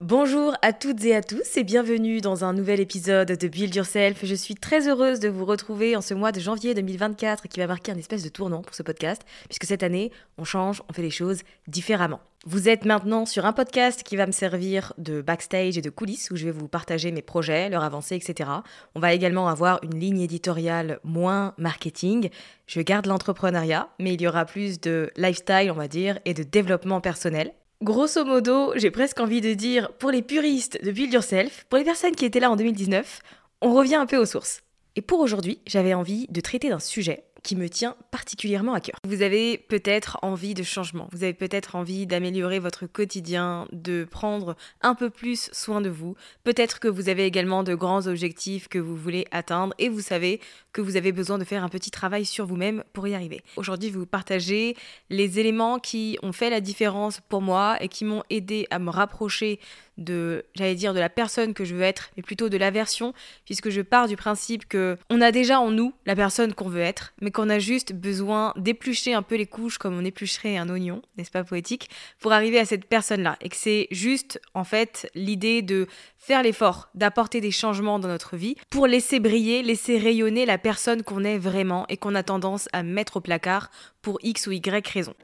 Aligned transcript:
Bonjour 0.00 0.54
à 0.62 0.72
toutes 0.72 1.04
et 1.04 1.16
à 1.16 1.22
tous 1.22 1.56
et 1.56 1.64
bienvenue 1.64 2.20
dans 2.20 2.44
un 2.44 2.52
nouvel 2.52 2.78
épisode 2.78 3.32
de 3.32 3.48
Build 3.48 3.74
Yourself. 3.74 4.24
Je 4.24 4.34
suis 4.36 4.54
très 4.54 4.86
heureuse 4.86 5.18
de 5.18 5.28
vous 5.28 5.44
retrouver 5.44 5.96
en 5.96 6.00
ce 6.00 6.14
mois 6.14 6.30
de 6.30 6.38
janvier 6.38 6.72
2024 6.72 7.48
qui 7.48 7.58
va 7.58 7.66
marquer 7.66 7.90
un 7.90 7.98
espèce 7.98 8.22
de 8.22 8.28
tournant 8.28 8.62
pour 8.62 8.76
ce 8.76 8.84
podcast 8.84 9.22
puisque 9.48 9.64
cette 9.64 9.82
année, 9.82 10.12
on 10.36 10.44
change, 10.44 10.84
on 10.88 10.92
fait 10.92 11.02
les 11.02 11.10
choses 11.10 11.40
différemment. 11.66 12.20
Vous 12.46 12.68
êtes 12.68 12.84
maintenant 12.84 13.26
sur 13.26 13.44
un 13.44 13.52
podcast 13.52 14.04
qui 14.04 14.14
va 14.14 14.26
me 14.26 14.32
servir 14.32 14.92
de 14.98 15.20
backstage 15.20 15.76
et 15.76 15.82
de 15.82 15.90
coulisses 15.90 16.30
où 16.30 16.36
je 16.36 16.44
vais 16.44 16.52
vous 16.52 16.68
partager 16.68 17.10
mes 17.10 17.20
projets, 17.20 17.68
leurs 17.68 17.82
avancées, 17.82 18.14
etc. 18.14 18.50
On 18.94 19.00
va 19.00 19.12
également 19.12 19.48
avoir 19.48 19.80
une 19.82 19.98
ligne 19.98 20.20
éditoriale 20.20 21.00
moins 21.02 21.54
marketing. 21.58 22.30
Je 22.68 22.80
garde 22.82 23.06
l'entrepreneuriat, 23.06 23.88
mais 23.98 24.14
il 24.14 24.22
y 24.22 24.28
aura 24.28 24.44
plus 24.44 24.80
de 24.80 25.10
lifestyle, 25.16 25.72
on 25.72 25.74
va 25.74 25.88
dire, 25.88 26.20
et 26.24 26.34
de 26.34 26.44
développement 26.44 27.00
personnel. 27.00 27.52
Grosso 27.80 28.24
modo, 28.24 28.72
j'ai 28.74 28.90
presque 28.90 29.20
envie 29.20 29.40
de 29.40 29.54
dire, 29.54 29.92
pour 29.98 30.10
les 30.10 30.20
puristes 30.20 30.84
de 30.84 30.90
Build 30.90 31.12
Yourself, 31.12 31.64
pour 31.68 31.78
les 31.78 31.84
personnes 31.84 32.16
qui 32.16 32.24
étaient 32.24 32.40
là 32.40 32.50
en 32.50 32.56
2019, 32.56 33.20
on 33.60 33.72
revient 33.72 33.94
un 33.94 34.06
peu 34.06 34.16
aux 34.16 34.26
sources. 34.26 34.62
Et 34.96 35.00
pour 35.00 35.20
aujourd'hui, 35.20 35.60
j'avais 35.64 35.94
envie 35.94 36.26
de 36.28 36.40
traiter 36.40 36.70
d'un 36.70 36.80
sujet 36.80 37.22
qui 37.44 37.54
me 37.54 37.68
tient 37.68 37.94
particulièrement 38.10 38.74
à 38.74 38.80
cœur. 38.80 38.96
Vous 39.06 39.22
avez 39.22 39.58
peut-être 39.58 40.18
envie 40.22 40.54
de 40.54 40.64
changement, 40.64 41.08
vous 41.12 41.22
avez 41.22 41.34
peut-être 41.34 41.76
envie 41.76 42.08
d'améliorer 42.08 42.58
votre 42.58 42.88
quotidien, 42.88 43.68
de 43.70 44.04
prendre 44.04 44.56
un 44.80 44.96
peu 44.96 45.08
plus 45.08 45.48
soin 45.52 45.80
de 45.80 45.88
vous, 45.88 46.16
peut-être 46.42 46.80
que 46.80 46.88
vous 46.88 47.08
avez 47.08 47.26
également 47.26 47.62
de 47.62 47.76
grands 47.76 48.08
objectifs 48.08 48.66
que 48.66 48.80
vous 48.80 48.96
voulez 48.96 49.24
atteindre 49.30 49.72
et 49.78 49.88
vous 49.88 50.00
savez 50.00 50.40
que 50.78 50.82
vous 50.82 50.96
avez 50.96 51.10
besoin 51.10 51.38
de 51.38 51.44
faire 51.44 51.64
un 51.64 51.68
petit 51.68 51.90
travail 51.90 52.24
sur 52.24 52.46
vous-même 52.46 52.84
pour 52.92 53.08
y 53.08 53.14
arriver. 53.16 53.42
Aujourd'hui, 53.56 53.90
vous 53.90 54.06
partager 54.06 54.76
les 55.10 55.40
éléments 55.40 55.80
qui 55.80 56.16
ont 56.22 56.30
fait 56.30 56.50
la 56.50 56.60
différence 56.60 57.20
pour 57.28 57.42
moi 57.42 57.76
et 57.80 57.88
qui 57.88 58.04
m'ont 58.04 58.22
aidé 58.30 58.68
à 58.70 58.78
me 58.78 58.88
rapprocher 58.88 59.58
de, 59.96 60.44
j'allais 60.54 60.76
dire, 60.76 60.94
de 60.94 61.00
la 61.00 61.08
personne 61.08 61.54
que 61.54 61.64
je 61.64 61.74
veux 61.74 61.82
être, 61.82 62.10
mais 62.16 62.22
plutôt 62.22 62.48
de 62.48 62.56
la 62.56 62.70
version, 62.70 63.12
puisque 63.44 63.70
je 63.70 63.80
pars 63.80 64.06
du 64.06 64.14
principe 64.14 64.68
que 64.68 64.96
on 65.10 65.20
a 65.20 65.32
déjà 65.32 65.58
en 65.58 65.72
nous 65.72 65.92
la 66.06 66.14
personne 66.14 66.54
qu'on 66.54 66.68
veut 66.68 66.80
être, 66.80 67.12
mais 67.20 67.32
qu'on 67.32 67.50
a 67.50 67.58
juste 67.58 67.92
besoin 67.92 68.52
d'éplucher 68.56 69.12
un 69.14 69.22
peu 69.22 69.34
les 69.34 69.46
couches 69.46 69.78
comme 69.78 69.98
on 69.98 70.04
éplucherait 70.04 70.56
un 70.56 70.68
oignon, 70.68 71.02
n'est-ce 71.16 71.32
pas 71.32 71.42
poétique, 71.42 71.90
pour 72.20 72.32
arriver 72.32 72.60
à 72.60 72.64
cette 72.64 72.84
personne-là. 72.84 73.36
Et 73.40 73.48
que 73.48 73.56
c'est 73.56 73.88
juste, 73.90 74.40
en 74.54 74.62
fait, 74.62 75.10
l'idée 75.16 75.62
de 75.62 75.88
faire 76.18 76.44
l'effort 76.44 76.90
d'apporter 76.94 77.40
des 77.40 77.50
changements 77.50 77.98
dans 77.98 78.06
notre 78.06 78.36
vie 78.36 78.54
pour 78.70 78.86
laisser 78.86 79.18
briller, 79.18 79.64
laisser 79.64 79.98
rayonner 79.98 80.46
la 80.46 80.58
personne 80.58 80.67
qu'on 81.04 81.24
est 81.24 81.38
vraiment 81.38 81.86
et 81.88 81.96
qu'on 81.96 82.14
a 82.14 82.22
tendance 82.22 82.68
à 82.72 82.82
mettre 82.82 83.18
au 83.18 83.20
placard 83.20 83.70
pour 84.02 84.18
X 84.22 84.46
ou 84.46 84.52
Y 84.52 84.86
raison. 84.86 85.14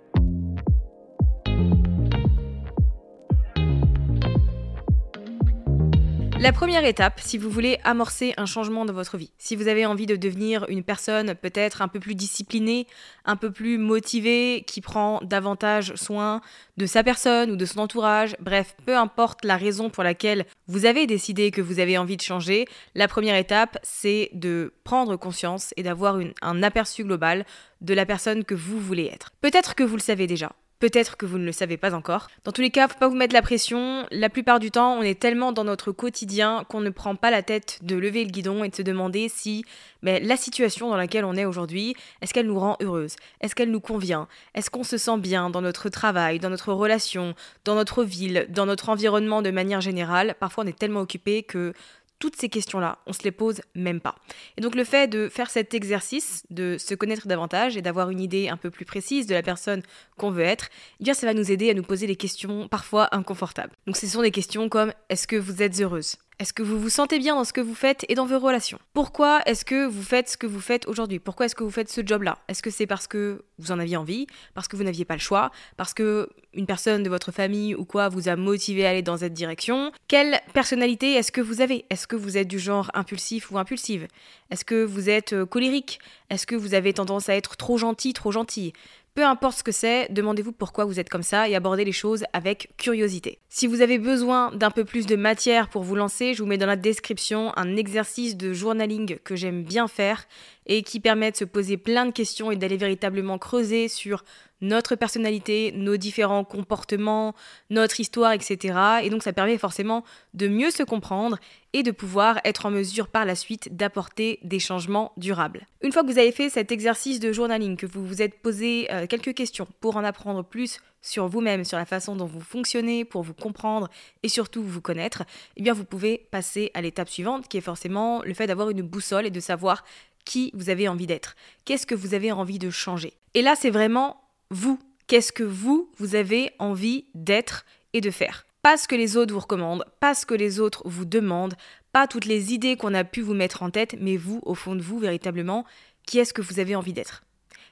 La 6.44 6.52
première 6.52 6.84
étape, 6.84 7.20
si 7.24 7.38
vous 7.38 7.48
voulez 7.48 7.78
amorcer 7.84 8.34
un 8.36 8.44
changement 8.44 8.84
dans 8.84 8.92
votre 8.92 9.16
vie, 9.16 9.32
si 9.38 9.56
vous 9.56 9.66
avez 9.66 9.86
envie 9.86 10.04
de 10.04 10.14
devenir 10.14 10.66
une 10.68 10.82
personne 10.82 11.34
peut-être 11.34 11.80
un 11.80 11.88
peu 11.88 12.00
plus 12.00 12.14
disciplinée, 12.14 12.86
un 13.24 13.36
peu 13.36 13.50
plus 13.50 13.78
motivée, 13.78 14.62
qui 14.66 14.82
prend 14.82 15.20
davantage 15.22 15.94
soin 15.94 16.42
de 16.76 16.84
sa 16.84 17.02
personne 17.02 17.50
ou 17.50 17.56
de 17.56 17.64
son 17.64 17.78
entourage, 17.78 18.36
bref, 18.40 18.76
peu 18.84 18.94
importe 18.94 19.42
la 19.46 19.56
raison 19.56 19.88
pour 19.88 20.04
laquelle 20.04 20.44
vous 20.66 20.84
avez 20.84 21.06
décidé 21.06 21.50
que 21.50 21.62
vous 21.62 21.80
avez 21.80 21.96
envie 21.96 22.18
de 22.18 22.22
changer, 22.22 22.66
la 22.94 23.08
première 23.08 23.36
étape, 23.36 23.78
c'est 23.82 24.28
de 24.34 24.74
prendre 24.84 25.16
conscience 25.16 25.72
et 25.78 25.82
d'avoir 25.82 26.18
un 26.42 26.62
aperçu 26.62 27.04
global 27.04 27.46
de 27.80 27.94
la 27.94 28.04
personne 28.04 28.44
que 28.44 28.54
vous 28.54 28.78
voulez 28.78 29.06
être. 29.06 29.32
Peut-être 29.40 29.74
que 29.74 29.82
vous 29.82 29.96
le 29.96 30.02
savez 30.02 30.26
déjà, 30.26 30.52
Peut-être 30.80 31.16
que 31.16 31.26
vous 31.26 31.38
ne 31.38 31.44
le 31.44 31.52
savez 31.52 31.76
pas 31.76 31.94
encore. 31.94 32.28
Dans 32.44 32.52
tous 32.52 32.60
les 32.60 32.70
cas, 32.70 32.88
faut 32.88 32.98
pas 32.98 33.08
vous 33.08 33.14
mettre 33.14 33.34
la 33.34 33.42
pression. 33.42 34.06
La 34.10 34.28
plupart 34.28 34.58
du 34.58 34.70
temps, 34.70 34.94
on 34.98 35.02
est 35.02 35.18
tellement 35.18 35.52
dans 35.52 35.64
notre 35.64 35.92
quotidien 35.92 36.64
qu'on 36.68 36.80
ne 36.80 36.90
prend 36.90 37.16
pas 37.16 37.30
la 37.30 37.42
tête 37.42 37.78
de 37.82 37.96
lever 37.96 38.24
le 38.24 38.30
guidon 38.30 38.64
et 38.64 38.68
de 38.68 38.74
se 38.74 38.82
demander 38.82 39.28
si 39.28 39.64
mais 40.04 40.20
la 40.20 40.36
situation 40.36 40.90
dans 40.90 40.98
laquelle 40.98 41.24
on 41.24 41.34
est 41.34 41.46
aujourd'hui, 41.46 41.96
est-ce 42.20 42.34
qu'elle 42.34 42.46
nous 42.46 42.60
rend 42.60 42.76
heureuse? 42.82 43.16
Est-ce 43.40 43.54
qu'elle 43.54 43.70
nous 43.70 43.80
convient? 43.80 44.28
Est-ce 44.54 44.68
qu'on 44.68 44.84
se 44.84 44.98
sent 44.98 45.16
bien 45.16 45.48
dans 45.48 45.62
notre 45.62 45.88
travail, 45.88 46.38
dans 46.38 46.50
notre 46.50 46.74
relation, 46.74 47.34
dans 47.64 47.74
notre 47.74 48.04
ville, 48.04 48.46
dans 48.50 48.66
notre 48.66 48.90
environnement 48.90 49.40
de 49.40 49.50
manière 49.50 49.80
générale? 49.80 50.36
Parfois, 50.38 50.64
on 50.64 50.66
est 50.66 50.78
tellement 50.78 51.00
occupé 51.00 51.42
que 51.42 51.72
toutes 52.18 52.36
ces 52.36 52.48
questions-là, 52.48 52.98
on 53.06 53.12
se 53.12 53.22
les 53.22 53.30
pose 53.30 53.60
même 53.74 54.00
pas. 54.00 54.14
Et 54.56 54.60
donc 54.60 54.74
le 54.74 54.84
fait 54.84 55.08
de 55.08 55.28
faire 55.28 55.50
cet 55.50 55.74
exercice, 55.74 56.44
de 56.50 56.76
se 56.78 56.94
connaître 56.94 57.26
davantage 57.26 57.76
et 57.76 57.82
d'avoir 57.82 58.10
une 58.10 58.20
idée 58.20 58.48
un 58.48 58.56
peu 58.56 58.70
plus 58.70 58.84
précise 58.84 59.26
de 59.26 59.34
la 59.34 59.42
personne 59.42 59.82
qu'on 60.16 60.30
veut 60.30 60.44
être, 60.44 60.68
eh 61.00 61.04
bien 61.04 61.14
ça 61.14 61.26
va 61.26 61.34
nous 61.34 61.50
aider 61.50 61.70
à 61.70 61.74
nous 61.74 61.82
poser 61.82 62.06
des 62.06 62.16
questions 62.16 62.68
parfois 62.68 63.14
inconfortables. 63.14 63.72
Donc 63.86 63.96
ce 63.96 64.06
sont 64.06 64.22
des 64.22 64.30
questions 64.30 64.68
comme 64.68 64.92
est-ce 65.08 65.26
que 65.26 65.36
vous 65.36 65.62
êtes 65.62 65.80
heureuse? 65.80 66.16
Est-ce 66.40 66.52
que 66.52 66.64
vous 66.64 66.80
vous 66.80 66.90
sentez 66.90 67.20
bien 67.20 67.36
dans 67.36 67.44
ce 67.44 67.52
que 67.52 67.60
vous 67.60 67.76
faites 67.76 68.04
et 68.08 68.16
dans 68.16 68.26
vos 68.26 68.40
relations 68.40 68.80
Pourquoi 68.92 69.40
est-ce 69.46 69.64
que 69.64 69.86
vous 69.86 70.02
faites 70.02 70.28
ce 70.28 70.36
que 70.36 70.48
vous 70.48 70.60
faites 70.60 70.88
aujourd'hui 70.88 71.20
Pourquoi 71.20 71.46
est-ce 71.46 71.54
que 71.54 71.62
vous 71.62 71.70
faites 71.70 71.88
ce 71.88 72.00
job-là 72.04 72.38
Est-ce 72.48 72.60
que 72.60 72.70
c'est 72.70 72.88
parce 72.88 73.06
que 73.06 73.44
vous 73.58 73.70
en 73.70 73.78
aviez 73.78 73.96
envie 73.96 74.26
Parce 74.52 74.66
que 74.66 74.74
vous 74.74 74.82
n'aviez 74.82 75.04
pas 75.04 75.14
le 75.14 75.20
choix 75.20 75.52
Parce 75.76 75.94
que 75.94 76.28
une 76.52 76.66
personne 76.66 77.04
de 77.04 77.08
votre 77.08 77.30
famille 77.30 77.76
ou 77.76 77.84
quoi 77.84 78.08
vous 78.08 78.28
a 78.28 78.34
motivé 78.34 78.84
à 78.84 78.90
aller 78.90 79.02
dans 79.02 79.18
cette 79.18 79.32
direction 79.32 79.92
Quelle 80.08 80.40
personnalité 80.52 81.14
est-ce 81.14 81.30
que 81.30 81.40
vous 81.40 81.60
avez 81.60 81.84
Est-ce 81.88 82.08
que 82.08 82.16
vous 82.16 82.36
êtes 82.36 82.48
du 82.48 82.58
genre 82.58 82.90
impulsif 82.94 83.52
ou 83.52 83.58
impulsive 83.58 84.08
Est-ce 84.50 84.64
que 84.64 84.82
vous 84.82 85.08
êtes 85.08 85.34
euh, 85.34 85.46
colérique 85.46 86.00
Est-ce 86.30 86.46
que 86.46 86.56
vous 86.56 86.74
avez 86.74 86.92
tendance 86.92 87.28
à 87.28 87.36
être 87.36 87.56
trop 87.56 87.78
gentil, 87.78 88.12
trop 88.12 88.32
gentille 88.32 88.72
peu 89.14 89.24
importe 89.24 89.58
ce 89.58 89.62
que 89.62 89.72
c'est, 89.72 90.08
demandez-vous 90.10 90.50
pourquoi 90.50 90.84
vous 90.84 90.98
êtes 90.98 91.08
comme 91.08 91.22
ça 91.22 91.48
et 91.48 91.54
abordez 91.54 91.84
les 91.84 91.92
choses 91.92 92.24
avec 92.32 92.70
curiosité. 92.76 93.38
Si 93.48 93.68
vous 93.68 93.80
avez 93.80 93.98
besoin 93.98 94.50
d'un 94.50 94.72
peu 94.72 94.84
plus 94.84 95.06
de 95.06 95.14
matière 95.14 95.68
pour 95.68 95.84
vous 95.84 95.94
lancer, 95.94 96.34
je 96.34 96.42
vous 96.42 96.48
mets 96.48 96.58
dans 96.58 96.66
la 96.66 96.74
description 96.74 97.56
un 97.56 97.76
exercice 97.76 98.36
de 98.36 98.52
journaling 98.52 99.18
que 99.22 99.36
j'aime 99.36 99.62
bien 99.62 99.86
faire 99.86 100.26
et 100.66 100.82
qui 100.82 100.98
permet 100.98 101.30
de 101.30 101.36
se 101.36 101.44
poser 101.44 101.76
plein 101.76 102.06
de 102.06 102.10
questions 102.10 102.50
et 102.50 102.56
d'aller 102.56 102.76
véritablement 102.76 103.38
creuser 103.38 103.86
sur 103.86 104.24
notre 104.64 104.96
personnalité, 104.96 105.72
nos 105.76 105.96
différents 105.96 106.44
comportements, 106.44 107.34
notre 107.70 108.00
histoire, 108.00 108.32
etc. 108.32 108.78
Et 109.02 109.10
donc 109.10 109.22
ça 109.22 109.32
permet 109.32 109.58
forcément 109.58 110.04
de 110.32 110.48
mieux 110.48 110.70
se 110.70 110.82
comprendre 110.82 111.38
et 111.74 111.82
de 111.82 111.90
pouvoir 111.90 112.40
être 112.44 112.66
en 112.66 112.70
mesure 112.70 113.08
par 113.08 113.24
la 113.24 113.34
suite 113.34 113.76
d'apporter 113.76 114.38
des 114.42 114.58
changements 114.58 115.12
durables. 115.16 115.66
Une 115.82 115.92
fois 115.92 116.02
que 116.02 116.10
vous 116.10 116.18
avez 116.18 116.32
fait 116.32 116.48
cet 116.48 116.72
exercice 116.72 117.20
de 117.20 117.32
journaling, 117.32 117.76
que 117.76 117.86
vous 117.86 118.06
vous 118.06 118.22
êtes 118.22 118.40
posé 118.40 118.88
euh, 118.90 119.06
quelques 119.06 119.34
questions 119.34 119.68
pour 119.80 119.96
en 119.96 120.04
apprendre 120.04 120.42
plus 120.42 120.80
sur 121.02 121.28
vous-même, 121.28 121.64
sur 121.64 121.76
la 121.76 121.84
façon 121.84 122.16
dont 122.16 122.26
vous 122.26 122.40
fonctionnez, 122.40 123.04
pour 123.04 123.22
vous 123.22 123.34
comprendre 123.34 123.90
et 124.22 124.28
surtout 124.28 124.62
vous 124.62 124.80
connaître, 124.80 125.24
eh 125.56 125.62
bien 125.62 125.74
vous 125.74 125.84
pouvez 125.84 126.26
passer 126.30 126.70
à 126.72 126.80
l'étape 126.80 127.10
suivante 127.10 127.48
qui 127.48 127.58
est 127.58 127.60
forcément 127.60 128.22
le 128.22 128.32
fait 128.32 128.46
d'avoir 128.46 128.70
une 128.70 128.82
boussole 128.82 129.26
et 129.26 129.30
de 129.30 129.40
savoir 129.40 129.84
qui 130.24 130.50
vous 130.54 130.70
avez 130.70 130.88
envie 130.88 131.06
d'être. 131.06 131.36
Qu'est-ce 131.66 131.86
que 131.86 131.94
vous 131.94 132.14
avez 132.14 132.32
envie 132.32 132.58
de 132.58 132.70
changer? 132.70 133.12
Et 133.34 133.42
là, 133.42 133.54
c'est 133.56 133.70
vraiment 133.70 134.23
vous. 134.50 134.78
Qu'est-ce 135.06 135.32
que 135.32 135.42
vous, 135.42 135.90
vous 135.98 136.14
avez 136.14 136.52
envie 136.58 137.04
d'être 137.14 137.66
et 137.92 138.00
de 138.00 138.10
faire 138.10 138.46
Pas 138.62 138.76
ce 138.76 138.88
que 138.88 138.94
les 138.94 139.16
autres 139.16 139.34
vous 139.34 139.40
recommandent, 139.40 139.84
pas 140.00 140.14
ce 140.14 140.24
que 140.24 140.34
les 140.34 140.60
autres 140.60 140.82
vous 140.86 141.04
demandent, 141.04 141.56
pas 141.92 142.06
toutes 142.06 142.24
les 142.24 142.54
idées 142.54 142.76
qu'on 142.76 142.94
a 142.94 143.04
pu 143.04 143.20
vous 143.20 143.34
mettre 143.34 143.62
en 143.62 143.70
tête, 143.70 143.96
mais 144.00 144.16
vous, 144.16 144.40
au 144.44 144.54
fond 144.54 144.74
de 144.74 144.82
vous, 144.82 144.98
véritablement, 144.98 145.64
qui 146.06 146.18
est-ce 146.18 146.32
que 146.32 146.42
vous 146.42 146.58
avez 146.58 146.74
envie 146.74 146.92
d'être? 146.92 147.22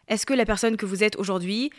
Est-ce 0.08 0.26
que 0.26 0.34
la 0.34 0.44
personne 0.44 0.76
que 0.76 0.86
vous 0.86 1.02
êtes 1.04 1.16
aujourd'hui, 1.16 1.70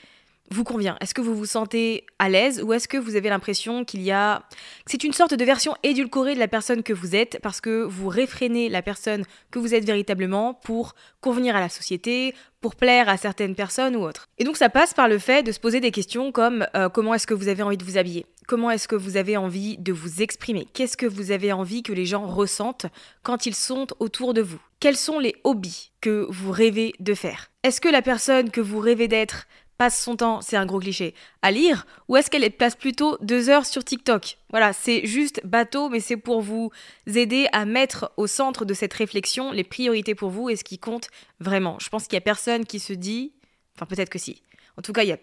vous 0.52 0.64
convient 0.64 0.98
Est-ce 1.02 1.14
que 1.14 1.22
vous 1.22 1.36
vous 1.36 1.46
sentez 1.46 2.06
à 2.20 2.30
l'aise 2.30 2.62
ou 2.62 2.74
est-ce 2.74 2.88
que 2.88 2.98
vous 2.98 3.16
avez 3.16 3.30
l'impression 3.30 3.86
qu'il 3.86 4.02
y 4.02 4.12
a... 4.12 4.44
C'est 4.86 5.04
une 5.04 5.14
sorte 5.14 5.34
de 5.34 5.46
version 5.46 5.76
édulcorée 5.84 6.36
de 6.36 6.40
la 6.40 6.48
personne 6.48 6.84
que 6.84 6.94
vous 6.94 7.16
êtes 7.16 7.40
parce 7.42 7.62
que 7.62 7.84
vous 7.84 8.08
réfrénez 8.08 8.70
la 8.70 8.82
personne 8.82 9.24
que 9.52 9.60
vous 9.60 9.74
êtes 9.74 9.86
véritablement 9.86 10.54
pour 10.54 10.96
convenir 11.22 11.56
à 11.56 11.60
la 11.60 11.70
société, 11.70 12.36
pour 12.62 12.76
plaire 12.76 13.10
à 13.10 13.18
certaines 13.18 13.56
personnes 13.56 13.96
ou 13.96 14.04
autres. 14.04 14.28
Et 14.38 14.44
donc 14.44 14.58
ça 14.58 14.70
passe 14.70 14.94
par 14.94 15.08
le 15.08 15.20
fait 15.20 15.44
de 15.44 15.52
se 15.52 15.60
poser 15.60 15.80
des 15.80 15.92
questions 15.92 16.32
comme 16.32 16.66
euh, 16.76 16.88
comment 16.90 17.14
est-ce 17.14 17.28
que 17.28 17.34
vous 17.34 17.48
avez 17.48 17.64
envie 17.64 17.78
de 17.78 17.84
vous 17.84 17.98
habiller 17.98 18.26
Comment 18.48 18.72
est-ce 18.72 18.88
que 18.88 18.96
vous 18.96 19.18
avez 19.18 19.38
envie 19.38 19.78
de 19.78 19.94
vous 19.94 20.22
exprimer 20.22 20.68
Qu'est-ce 20.74 20.98
que 20.98 21.06
vous 21.06 21.32
avez 21.32 21.54
envie 21.54 21.82
que 21.82 21.94
les 21.94 22.06
gens 22.06 22.26
ressentent 22.26 22.88
quand 23.22 23.46
ils 23.46 23.56
sont 23.56 23.88
autour 24.00 24.34
de 24.34 24.42
vous 24.42 24.60
Quels 24.80 24.98
sont 24.98 25.20
les 25.20 25.36
hobbies 25.44 25.92
que 26.02 26.26
vous 26.30 26.52
rêvez 26.52 26.94
de 27.00 27.14
faire 27.14 27.52
Est-ce 27.64 27.80
que 27.80 27.90
la 27.90 28.02
personne 28.02 28.50
que 28.50 28.62
vous 28.62 28.80
rêvez 28.80 29.08
d'être 29.08 29.46
passe 29.78 30.02
son 30.02 30.16
temps, 30.16 30.42
c'est 30.42 30.56
un 30.56 30.66
gros 30.66 30.80
cliché, 30.80 31.14
à 31.42 31.52
lire 31.52 31.86
ou 32.08 32.16
est-ce 32.16 32.30
qu'elle 32.30 32.50
passe 32.52 32.76
plutôt 32.76 33.18
deux 33.22 33.50
heures 33.50 33.66
sur 33.66 33.84
TikTok? 33.84 34.38
Voilà, 34.50 34.74
c'est 34.74 35.06
juste 35.06 35.42
bateau, 35.46 35.90
mais 35.90 36.00
c'est 36.00 36.18
pour 36.18 36.42
vous 36.42 36.72
aider 37.08 37.48
à 37.52 37.66
mettre 37.66 38.12
au 38.18 38.28
centre 38.28 38.66
de 38.66 38.74
cette 38.74 38.94
réflexion 38.94 39.52
les 39.52 39.64
priorités 39.64 40.16
pour 40.16 40.30
vous 40.30 40.50
et 40.50 40.56
ce 40.56 40.64
qui 40.64 40.78
compte 40.78 41.10
vraiment. 41.40 41.78
Je 41.80 41.90
pense 41.90 42.04
qu'il 42.04 42.14
y 42.14 42.18
a 42.18 42.22
personne 42.22 42.66
qui 42.66 42.80
se 42.80 42.94
dit, 42.94 43.34
enfin 43.76 43.86
peut-être 43.86 44.10
que 44.10 44.20
si. 44.20 44.42
En 44.78 44.82
tout 44.82 44.94
cas, 44.94 45.04
il 45.04 45.10
y 45.10 45.14
a 45.14 45.20